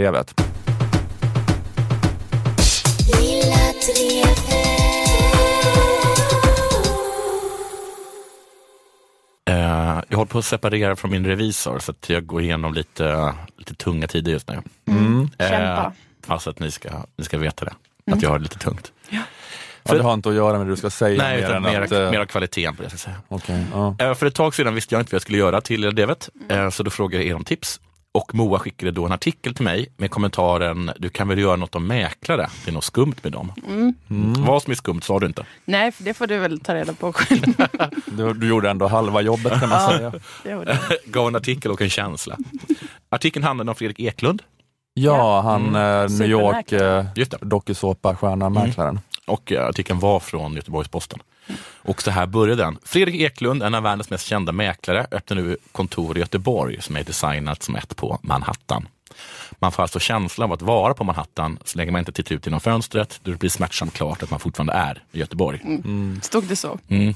[10.28, 14.08] håller på att separera från min revisor så att jag går igenom lite, lite tunga
[14.08, 14.62] tider just nu.
[14.88, 15.30] Mm.
[15.40, 15.94] Kämpa.
[16.28, 17.74] alltså att ni ska, ni ska veta det,
[18.08, 18.18] Mm.
[18.18, 18.92] att jag har det lite tungt.
[19.10, 21.18] Ja, det har inte att göra med det du ska säga.
[21.24, 22.86] Nej, mer utan än mer, att, eh, mer av kvaliteten på det.
[22.86, 23.18] Jag ska säga.
[23.28, 23.96] okej, ja.
[24.00, 26.70] Eh, För ett tag sedan visste jag inte vad jag skulle göra till Devet, eh,
[26.70, 27.80] så då frågade jag er om tips.
[28.18, 31.76] Och Moa skickade då en artikel till mig med kommentaren, du kan väl göra något
[31.76, 33.52] om mäklare, det är något skumt med dem.
[34.10, 34.34] Mm.
[34.46, 35.46] Vad som är skumt sa du inte.
[35.66, 37.42] Nej, för det får du väl ta reda på själv.
[38.06, 40.12] du, du gjorde ändå halva jobbet kan man Ja.
[40.44, 40.78] säga.
[41.06, 42.38] Gav en artikel och en känsla.
[43.10, 44.42] Artikeln handlade om Fredrik Eklund.
[44.94, 47.06] Ja, han eh, New York eh,
[47.42, 49.00] dokusåpa-stjärnan, mäklaren.
[49.28, 51.20] Och eh, artikeln var från Göteborgs-Posten.
[51.60, 52.78] Och så här började den.
[52.84, 57.04] Fredrik Eklund, en av världens mest kända mäklare, öppnar nu kontor i Göteborg som är
[57.04, 58.88] designat som ett på Manhattan.
[59.60, 62.46] Man får alltså känslan av att vara på Manhattan så länge man inte tittar ut
[62.46, 65.62] genom fönstret, då det blir smärtsamt klart att man fortfarande är i Göteborg.
[66.22, 66.80] Stod det så?
[66.88, 67.14] Mm.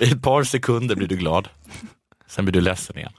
[0.00, 1.48] I ett par sekunder blir du glad.
[2.26, 3.12] Sen blir du ledsen igen.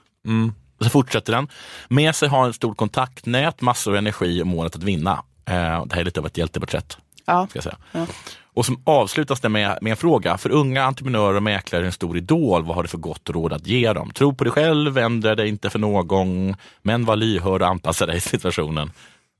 [0.78, 1.48] Och så fortsätter den.
[1.88, 5.12] Med sig har en stort kontaktnät, massor av energi och målet att vinna.
[5.44, 6.98] Eh, det här är lite av ett hjälteporträtt.
[7.24, 7.46] Ja.
[7.50, 7.76] Ska jag säga.
[7.92, 8.06] Ja.
[8.54, 10.38] Och som avslutas det med, med en fråga.
[10.38, 12.64] För unga entreprenörer och mäklare är en stor idol.
[12.64, 14.10] Vad har du för gott råd att ge dem?
[14.10, 18.16] Tro på dig själv, ändra dig inte för någon, men var lyhörd och anpassa dig
[18.16, 18.90] i situationen.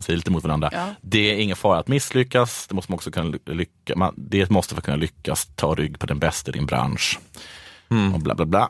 [0.02, 0.70] Säger lite mot varandra.
[0.72, 0.86] Ja.
[1.00, 2.66] Det är ingen fara att misslyckas.
[2.66, 5.74] Det måste man också kunna ly- lycka, man, det måste för att kunna lyckas ta
[5.74, 7.18] rygg på den bästa i din bransch.
[8.14, 8.68] Och bla bla bla.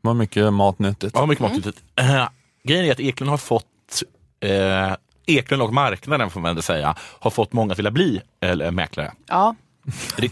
[0.00, 1.12] Var mycket matnyttigt.
[1.14, 1.82] Ja, mycket matnyttigt.
[1.96, 2.28] Eh,
[2.64, 4.02] grejen är att Eklund har fått
[4.40, 4.92] eh,
[5.26, 9.12] Eklund och marknaden får man väl säga, har fått många att vilja bli eller, mäklare.
[9.26, 9.54] Ja.
[10.16, 10.30] Det,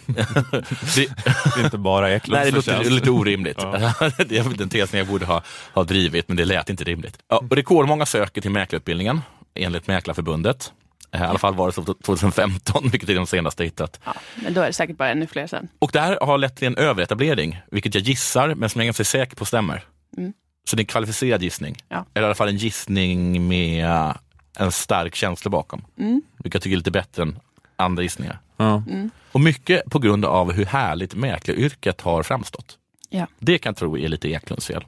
[1.57, 3.59] är inte bara Eklunds Nej, det låter lite orimligt.
[4.29, 5.43] det är den tesen jag borde ha,
[5.73, 7.19] ha drivit, men det lät inte rimligt.
[7.29, 9.21] Ja, rekordmånga söker till mäklarutbildningen,
[9.55, 10.73] enligt Mäklarförbundet.
[11.11, 14.01] Eh, I alla fall var det så 2015, vilket är de senaste jag hittat.
[14.05, 15.69] ja, men då är det säkert bara ännu fler sen.
[15.79, 18.87] Och det här har lett till en överetablering, vilket jag gissar, men som jag är
[18.87, 19.85] ganska säker på stämmer.
[20.17, 20.33] Mm.
[20.71, 21.77] Så det är en kvalificerad gissning.
[21.89, 22.07] Ja.
[22.15, 24.15] Eller i alla fall en gissning med
[24.59, 25.85] en stark känsla bakom.
[25.99, 26.23] Mm.
[26.37, 27.39] Vilket jag tycker är lite bättre än
[27.77, 28.39] andra gissningar.
[28.57, 28.83] Ja.
[28.91, 29.11] Mm.
[29.35, 32.79] Och mycket på grund av hur härligt mäklaryrket har framstått.
[33.09, 33.27] Ja.
[33.39, 34.85] Det kan jag tro är lite Eklunds fel.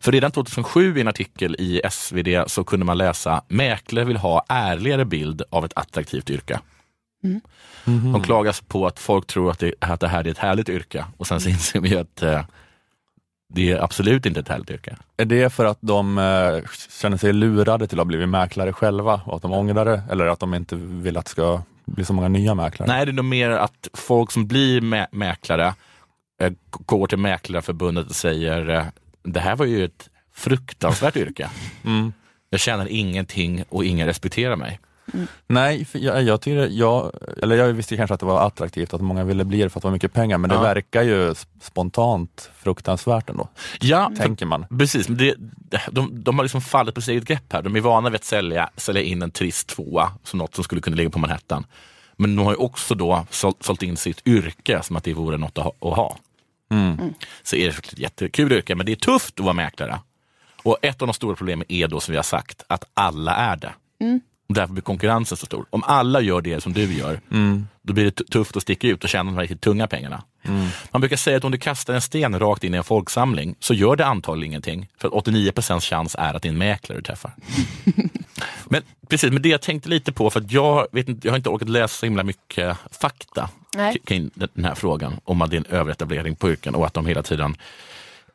[0.00, 4.44] För redan 2007 i en artikel i SvD så kunde man läsa mäklare vill ha
[4.48, 6.60] ärligare bild av ett attraktivt yrke.
[7.24, 8.12] Mm.
[8.12, 11.04] De klagas på att folk tror att det, att det här är ett härligt yrke
[11.16, 12.44] och sen så inser vi att eh,
[13.54, 14.96] det är absolut inte ett härligt yrke.
[15.16, 16.70] Är det för att de eh,
[17.00, 20.02] känner sig lurade till att ha blivit mäklare själva och att de ångrar det?
[20.10, 21.62] Eller att de inte vill att det ska
[21.94, 22.88] bli så många nya mäklare?
[22.88, 25.74] Nej, det är nog mer att folk som blir mä- mäklare
[26.42, 28.84] eh, går till Mäklarförbundet och säger eh,
[29.22, 31.50] det här var ju ett fruktansvärt yrke.
[31.84, 32.12] Mm.
[32.50, 34.80] Jag tjänar ingenting och ingen respekterar mig.
[35.46, 39.00] Nej, för jag, jag, tycker, jag, eller jag visste kanske att det var attraktivt att
[39.00, 40.56] många ville bli det för att det var mycket pengar, men Ja.
[40.56, 43.48] det verkar ju sp- spontant fruktansvärt ändå.
[43.80, 44.66] Ja, Tänker man.
[44.78, 45.34] Precis, men det,
[45.90, 47.62] de, de har liksom fallit på sitt eget grepp här.
[47.62, 50.80] De är vana vid att sälja, sälja in en trist tvåa som något som skulle
[50.80, 51.66] kunna ligga på Manhattan.
[52.16, 55.36] Men de har ju också då sålt, sålt in sitt yrke som att det vore
[55.36, 55.72] något att ha.
[55.90, 56.16] Att ha.
[56.70, 57.14] Mm.
[57.42, 59.98] Så är det ett jättekul yrke, men det är tufft att vara mäklare.
[60.62, 63.56] Och ett av de stora problemen är då som vi har sagt, att alla är
[63.56, 63.72] det.
[64.00, 64.20] Mm.
[64.50, 65.66] Och därför blir konkurrensen så stor.
[65.70, 67.66] Om alla gör det som du gör, Mm.
[67.82, 70.22] då blir det tufft att sticka ut och tjäna de här riktigt tunga pengarna.
[70.90, 73.74] Man brukar säga att om du kastar en sten rakt in i en folksamling så
[73.74, 74.88] gör det antagligen ingenting.
[74.98, 77.32] För att 89% chans är att det är en mäklare du träffar.
[78.64, 81.36] men precis, men det jag tänkte lite på, för att jag, vet inte, jag har
[81.36, 83.96] inte orkat läsa så himla mycket fakta Nej.
[84.04, 87.06] kring den här frågan om att det är en överetablering på yrken och att de
[87.06, 87.56] hela tiden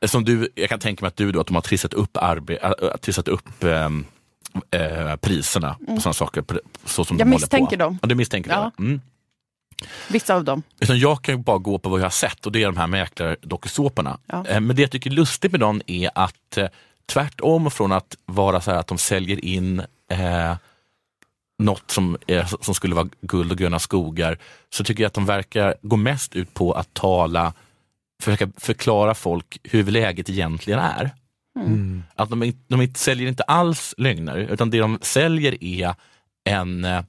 [0.06, 2.56] som du, jag kan tänka mig att du då, att de har trissat upp, arbe,
[2.56, 4.06] äh, trissat upp ehm,
[4.72, 6.44] eh, priserna på sådana saker
[6.86, 8.00] så som Jag de misstänker dem.
[8.02, 8.72] Ja, du misstänker Ja.
[8.78, 8.84] det?
[8.84, 9.02] Mm.
[10.10, 10.64] Vissa av dem.
[10.80, 12.78] Utan jag kan ju bara gå på vad jag har sett och det är de
[12.78, 14.18] här mäklardokusåporna.
[14.26, 14.46] Ja.
[14.48, 16.68] Eh, Men det jag tycker är lustigt med dem är att eh,
[17.06, 19.80] tvärtom från att vara så här att de säljer in
[20.12, 20.56] eh,
[21.60, 24.38] något som, är, som skulle vara guld och gröna skogar,
[24.70, 27.54] så tycker jag att de verkar gå mest ut på att tala,
[28.24, 31.12] försöka förklara folk hur läget egentligen är.
[32.16, 35.96] Att de, de inte, säljer inte alls lögner, utan det de säljer är
[36.44, 37.04] en, eh,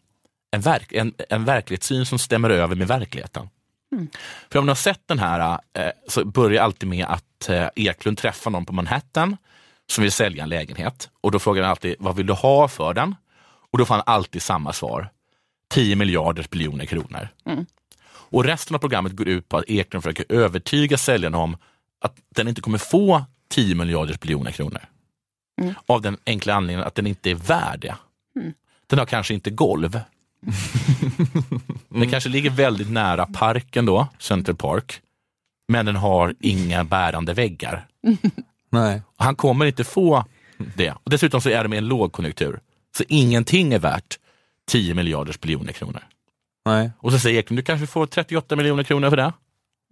[0.50, 3.48] en, verk, en, en verklighetssyn som stämmer över med verkligheten.
[4.50, 8.18] För om ni har sett den här eh, så börjar alltid med att eh, Eklund
[8.18, 9.36] träffar någon på Manhattan
[9.90, 12.94] som vill sälja en lägenhet och då frågar han alltid vad vill du ha för
[12.94, 13.14] den?
[13.70, 15.10] Och då får han alltid samma svar.
[15.68, 17.28] 10 miljarder biljoner kronor.
[17.46, 17.66] Mm.
[18.08, 21.56] Och resten av programmet går ut på att Eklund försöker övertyga säljaren om
[22.00, 24.80] att den inte kommer få 10 miljarder biljoner kronor.
[25.60, 25.74] Mm.
[25.86, 27.96] Av den enkla anledningen att den inte är värd det.
[28.40, 28.52] Mm.
[28.86, 30.00] Den har kanske inte golv.
[31.88, 35.00] Den kanske ligger väldigt nära parken då, Central Park.
[35.68, 37.86] Men den har inga bärande väggar.
[38.70, 39.02] Nej.
[39.16, 40.24] Han kommer inte få
[40.74, 40.90] det.
[40.90, 42.60] Och dessutom så är de i en lågkonjunktur.
[42.96, 44.18] Så ingenting är värt
[44.68, 46.02] 10 miljarders biljoner kronor.
[46.64, 46.90] Nej.
[46.98, 49.32] Och så säger Eklund, du kanske får 38 miljoner kronor för det.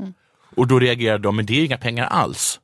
[0.00, 0.14] Mm.
[0.56, 2.60] Och då reagerar de, men det är inga pengar alls.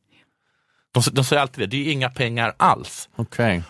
[0.92, 3.08] De, de säger alltid det, det är inga pengar alls.
[3.16, 3.62] Okej.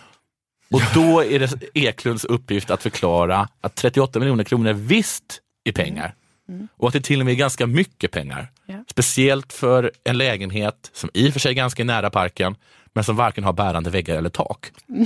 [0.71, 6.15] Och då är det Eklunds uppgift att förklara att 38 miljoner kronor visst är pengar.
[6.49, 6.67] Mm.
[6.77, 8.51] Och att det till och med är ganska mycket pengar.
[8.65, 8.83] Ja.
[8.87, 12.55] Speciellt för en lägenhet som i och för sig är ganska nära parken,
[12.93, 14.71] men som varken har bärande väggar eller tak.
[14.89, 15.05] Mm.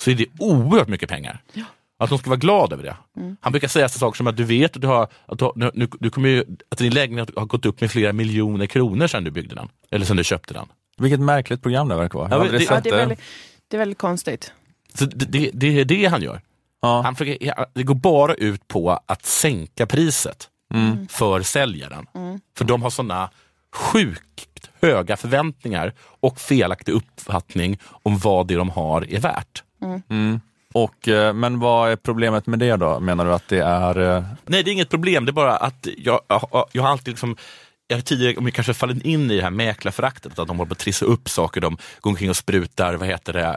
[0.00, 1.42] Så är det oerhört mycket pengar.
[1.52, 1.64] Ja.
[1.98, 2.96] Att de ska vara glada över det.
[3.16, 3.36] Mm.
[3.40, 5.88] Han brukar säga så saker som att du vet att, du har, att, du, nu,
[6.00, 9.30] du kommer ju, att din lägenhet har gått upp med flera miljoner kronor sedan du
[9.30, 9.68] byggde den.
[9.90, 10.66] Eller sedan du köpte den.
[10.96, 12.28] Vilket märkligt program det verkar vara.
[12.30, 12.98] Ja, det- Ja, sett det, är det.
[12.98, 13.20] väldigt,
[13.68, 14.52] det är väldigt konstigt.
[14.94, 16.40] Så det, det, det är det han gör.
[16.82, 21.08] Han försöker, det går bara ut på att sänka priset Mm.
[21.08, 22.06] för säljaren.
[22.14, 22.40] Mm.
[22.58, 23.30] För de har sådana
[23.72, 29.62] sjukt höga förväntningar och felaktig uppfattning om vad det de har är värt.
[30.10, 30.40] Mm.
[30.74, 33.00] Och, eh, men vad är problemet med det då?
[33.00, 34.16] Menar du att det är...
[34.16, 35.24] eh, Nej, det är inget problem.
[35.24, 37.36] Det är bara att jag, jag, jag har alltid liksom
[37.88, 40.68] jag har tidigare om jag kanske fallit in i det här mäklarföraktet, att de håller
[40.68, 43.56] på att trissa upp saker, de går omkring och sprutar, vad heter det,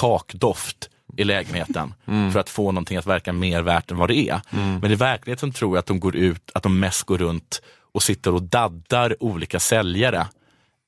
[0.00, 2.32] kakdoft i lägenheten Mm.
[2.32, 4.40] för att få någonting att verka mer värt än vad det är.
[4.50, 4.78] Mm.
[4.78, 7.62] Men i verkligheten tror jag att de går ut, att de mest går runt
[7.92, 10.26] och sitter och daddar olika säljare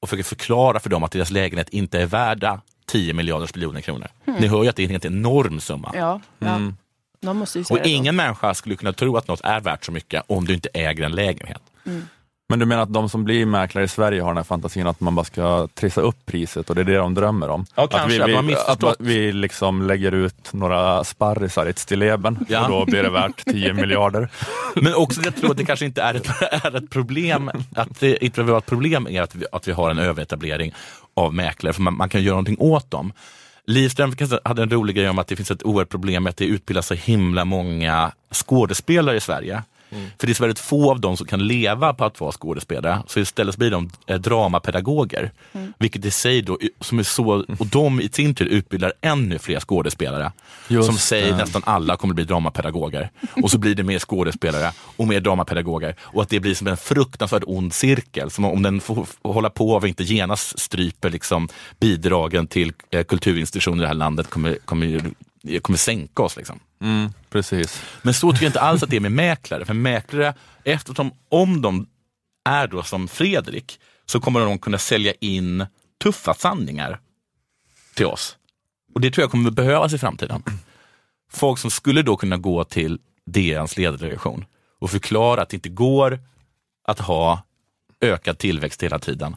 [0.00, 4.08] och försöker förklara för dem att deras lägenhet inte är värda 10 miljarders biljoner kronor.
[4.26, 4.40] Mm.
[4.40, 5.92] Ni hör ju att det är en helt enorm summa.
[5.94, 6.46] Ja, ja.
[6.54, 6.76] Mm.
[7.70, 7.88] Och det då.
[7.88, 11.04] ingen människa skulle kunna tro att något är värt så mycket om du inte äger
[11.04, 11.62] en lägenhet.
[11.86, 12.06] Mm.
[12.52, 15.00] Men du menar att de som blir mäklare i Sverige har den här fantasin att
[15.00, 17.66] man bara ska trissa upp priset och det är det de drömmer om?
[17.74, 21.70] Ja, att kanske, vi, att vi, man att vi liksom lägger ut några sparrisar i
[21.70, 22.64] ett stilleben Ja.
[22.64, 24.28] och då blir det värt 10 miljarder.
[24.74, 26.28] Men också jag tror att det kanske inte är ett,
[26.64, 29.72] är ett problem, att det inte behöver vara ett problem är att vi, att vi
[29.72, 30.74] har en överetablering
[31.14, 33.12] av mäklare, för man, man kan göra någonting åt dem.
[33.66, 33.90] Liv
[34.44, 36.86] hade en rolig grej om att det finns ett oerhört problem med att det utbildas
[36.86, 39.62] så himla många skådespelare i Sverige.
[39.92, 40.10] Mm.
[40.18, 43.02] För det är så väldigt få av dem som kan leva på att vara skådespelare,
[43.06, 45.32] så istället blir de eh, dramapedagoger.
[45.52, 45.72] Mm.
[45.78, 49.60] Vilket i sig då, som är så, och de i sin tur utbildar ännu fler
[49.60, 50.32] skådespelare.
[50.68, 53.10] Just som säger nästan alla kommer bli dramapedagoger.
[53.42, 55.96] Och så blir det mer skådespelare och mer dramapedagoger.
[56.00, 58.30] Och att det blir som en fruktansvärt ond cirkel.
[58.30, 61.48] Som om den får får hålla på och inte genast stryper liksom
[61.80, 65.00] bidragen till eh, kulturinstitutioner i det här landet kommer, kommer,
[65.60, 66.36] kommer sänka oss.
[66.36, 66.60] Liksom.
[66.82, 67.82] Mm, precis.
[68.02, 69.64] Men så tycker jag inte alls att det är med mäklare.
[69.64, 71.86] För mäklare, eftersom om de
[72.44, 75.66] är då som Fredrik, så kommer de kunna sälja in
[76.02, 77.00] tuffa sanningar
[77.94, 78.36] till oss.
[78.94, 80.42] Och det tror jag kommer behövas i framtiden.
[81.32, 84.44] Folk som skulle då kunna gå till DNs ledardelegation
[84.80, 86.20] och förklara att det inte går
[86.84, 87.42] att ha
[88.00, 89.36] ökad tillväxt hela tiden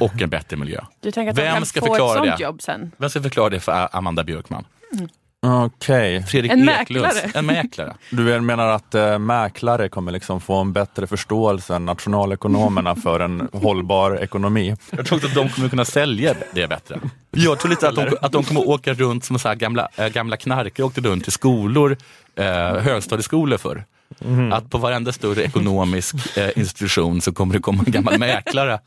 [0.00, 0.84] och en bättre miljö.
[1.00, 2.42] Du tänker att de Vem kan ska få ett förklara sånt det?
[2.42, 2.92] jobb sen?
[2.96, 4.64] Vem ska förklara det för Amanda Björkman?
[4.92, 5.08] Mm.
[5.46, 6.22] Okej.
[6.22, 7.30] Fredrik En mäklare.
[7.34, 7.94] En mäklare.
[8.10, 13.48] Du menar att äh, mäklare kommer liksom få en bättre förståelse än nationalekonomerna för en
[13.52, 14.76] hållbar ekonomi?
[14.90, 17.00] Jag tror att de kommer kunna sälja det bättre.
[17.30, 20.08] Jag tror lite att de, att de kommer åka runt som så här gamla, äh,
[20.08, 21.96] gamla knarkare åkte runt till skolor,
[22.36, 22.44] äh,
[22.76, 23.84] högstadieskolor förr.
[24.18, 24.52] Mhm.
[24.52, 28.80] Att på varenda större ekonomisk äh, institution så kommer det komma en gammal mäklare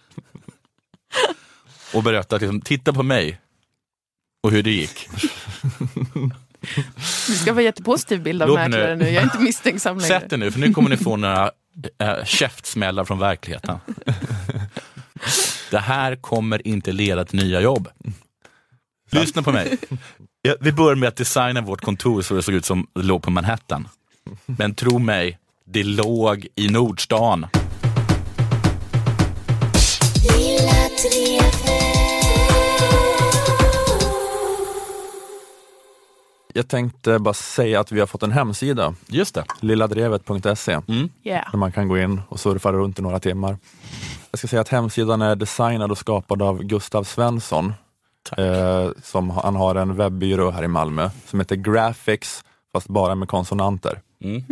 [1.94, 3.40] och berätta, liksom, titta på mig
[4.44, 5.10] och hur det gick.
[7.28, 9.04] Vi ska vara jättepositiv bild av mäklare nu.
[9.06, 9.12] nu.
[9.12, 10.20] Jag är inte misstänksam längre.
[10.20, 11.52] Sätt er nu, för nu kommer ni få några
[12.00, 13.78] äh, käftsmällar från verkligheten.
[15.72, 17.88] Det här kommer inte leda till nya jobb.
[19.12, 19.78] Lyssna på mig.
[20.42, 23.24] Ja, vi börjar med att designa vårt kontor så det såg ut som det låg
[23.24, 23.88] på Manhattan.
[24.46, 27.48] Men tro mig, Det låg i Nordstan.
[36.58, 38.94] Jag tänkte bara säga att vi har fått en hemsida.
[39.08, 39.46] Just det.
[39.62, 40.72] Lilladrevet.se.
[41.24, 41.52] Yeah.
[41.52, 43.58] Där man kan gå in och surfa runt i några timmar.
[44.32, 47.74] Jag ska säga att hemsidan är designad och skapad av Gustav Svensson.
[48.38, 52.44] Eh, som, han har en webbyrå här i Malmö som heter Graphics,
[52.74, 54.02] fast bara med konsonanter.
[54.24, 54.44] Mm.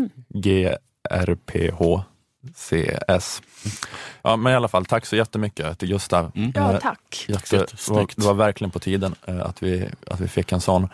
[2.35, 3.41] G-R-P-H-C-S.
[4.21, 6.31] Ja, men i alla fall, tack så jättemycket till Gustav.
[6.55, 7.25] Ja, Eh, tack.
[7.27, 10.61] jätte- det, var, det var verkligen på tiden eh, att, vi, att vi fick en
[10.61, 10.89] sån.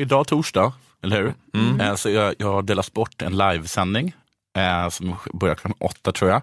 [0.00, 0.72] Idag torsdag,
[1.02, 1.34] eller hur?
[1.54, 1.80] Mm.
[1.80, 4.14] Eh, Så jag, jag har delat bort en livesändning
[4.56, 6.42] eh, som börjar klockan åtta tror jag.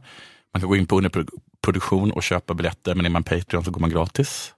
[0.53, 3.81] Man kan gå in på underproduktion och köpa biljetter, men är man Patreon så går
[3.81, 4.53] man gratis.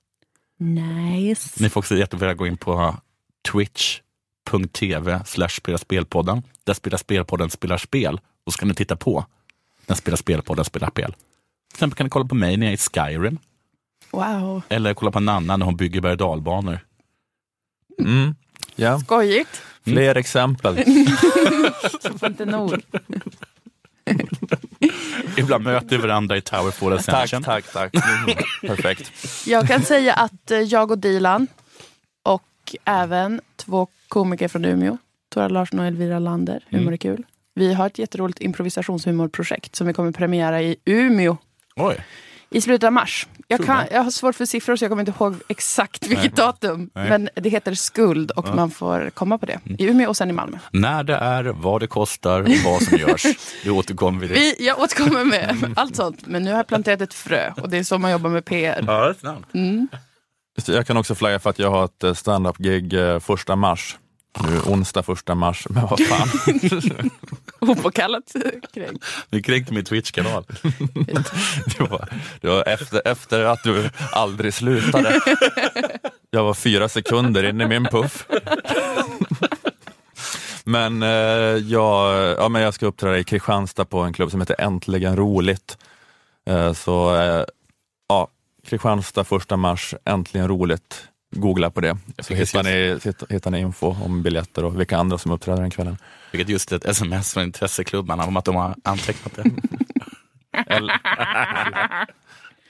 [0.60, 1.64] Nice.
[1.64, 2.96] Ni får också jättegärna gå in på
[3.52, 6.44] twitch.tv slash spela spelpodden.
[6.64, 9.26] Där spelar spelpodden spelar spel och så kan ni titta på
[9.88, 11.12] när spelar spelpodden spelar spel.
[11.14, 12.78] Till exempel kan ni kolla på mig när jag är
[13.08, 13.38] i Skyrim
[14.12, 14.62] Wow.
[14.70, 16.80] eller kolla på Nanna när hon bygger berg och dalbanor.
[18.00, 18.36] Mm.
[18.76, 19.00] Ja.
[19.00, 19.62] Skojigt.
[19.84, 20.76] Fler exempel.
[22.20, 22.82] Får inte nog.
[25.38, 27.44] Ibland möter vi varandra i Tower for Tack, Ascension.
[27.44, 27.94] tack, tack.
[28.26, 29.12] Mm, Perfekt.
[29.48, 31.48] Jag kan säga att eh, jag och Dilan
[32.24, 32.44] och
[32.86, 34.98] även två komiker från Umeå,
[35.34, 36.94] Tora Larsson och Elvira Lander, Humor Mm.
[36.94, 37.24] är kul.
[37.56, 41.38] Vi har ett jätteroligt improvisationshumorprojekt som vi kommer premiera i Umeå
[41.76, 41.96] Oj.
[42.54, 43.28] I slutet av mars.
[43.48, 46.46] Jag, kan, jag har svårt för siffror så jag kommer inte ihåg exakt vilket Nej.
[46.46, 46.90] datum.
[46.94, 47.10] Nej.
[47.10, 48.48] Men det heter Skuld och Ja.
[48.48, 48.56] Mm.
[48.56, 49.60] man får komma på det.
[49.78, 50.58] I Umeå och sen i Malmö.
[50.72, 53.24] När det är, vad det kostar och vad som görs.
[53.64, 54.36] Det återkommer vi till.
[54.38, 56.26] Vi, jag återkommer med allt sånt.
[56.28, 58.84] Men nu har jag planterat ett frö och det är så man jobbar med PR.
[58.88, 59.38] Ja, det är.
[59.54, 59.88] Mm.
[60.68, 63.98] Jag kan också flagga för att jag har ett eh, stand-up-gig eh, första mars.
[64.40, 66.30] Nu onsdag första mars, men vad fan.
[67.60, 68.34] Opåkallat
[68.74, 69.06] kränkt.
[69.30, 70.44] Du kränkte min Twitch-kanal.
[71.78, 72.10] Det var,
[72.42, 75.22] det var efter, efter att du aldrig slutade.
[76.32, 78.28] Jag var fyra sekunder in i min puff.
[80.64, 81.10] Men, eh,
[81.58, 85.78] jag, ja, men jag ska uppträda i Kristianstad på en klubb som heter Äntligen roligt.
[86.46, 87.46] Eh, så eh,
[88.10, 88.28] ja,
[88.66, 91.08] Kristianstad första mars, Äntligen roligt.
[91.36, 95.18] Googla på det, så hittar ni, hitt- hittar ni info om biljetter och vilka andra
[95.18, 95.98] som uppträder den kvällen.
[96.32, 99.44] Vilket just ett sms från intresseklubbarna om att de har antecknat det.
[100.76, 101.00] Eller-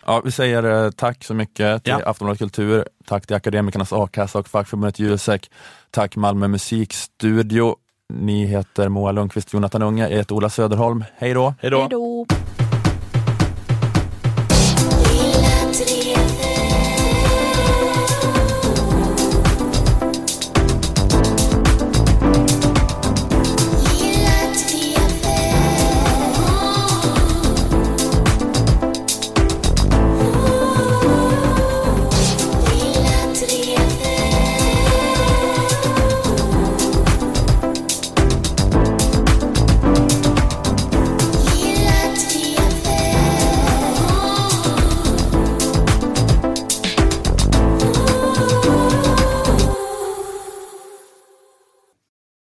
[0.05, 2.09] Ja, vi säger eh, tack så mycket till Ja.
[2.09, 5.51] Aftonbladet Kultur, tack till Akademikernas A-kassa och fackförbundet Jusek,
[5.91, 7.75] tack Malmö musikstudio.
[8.13, 11.03] Ni heter Moa Lundqvist, Jonathan Unge, jag heter Ola Söderholm.
[11.17, 11.53] Hej då!
[11.61, 11.79] Hej då!
[11.79, 12.25] Hej då.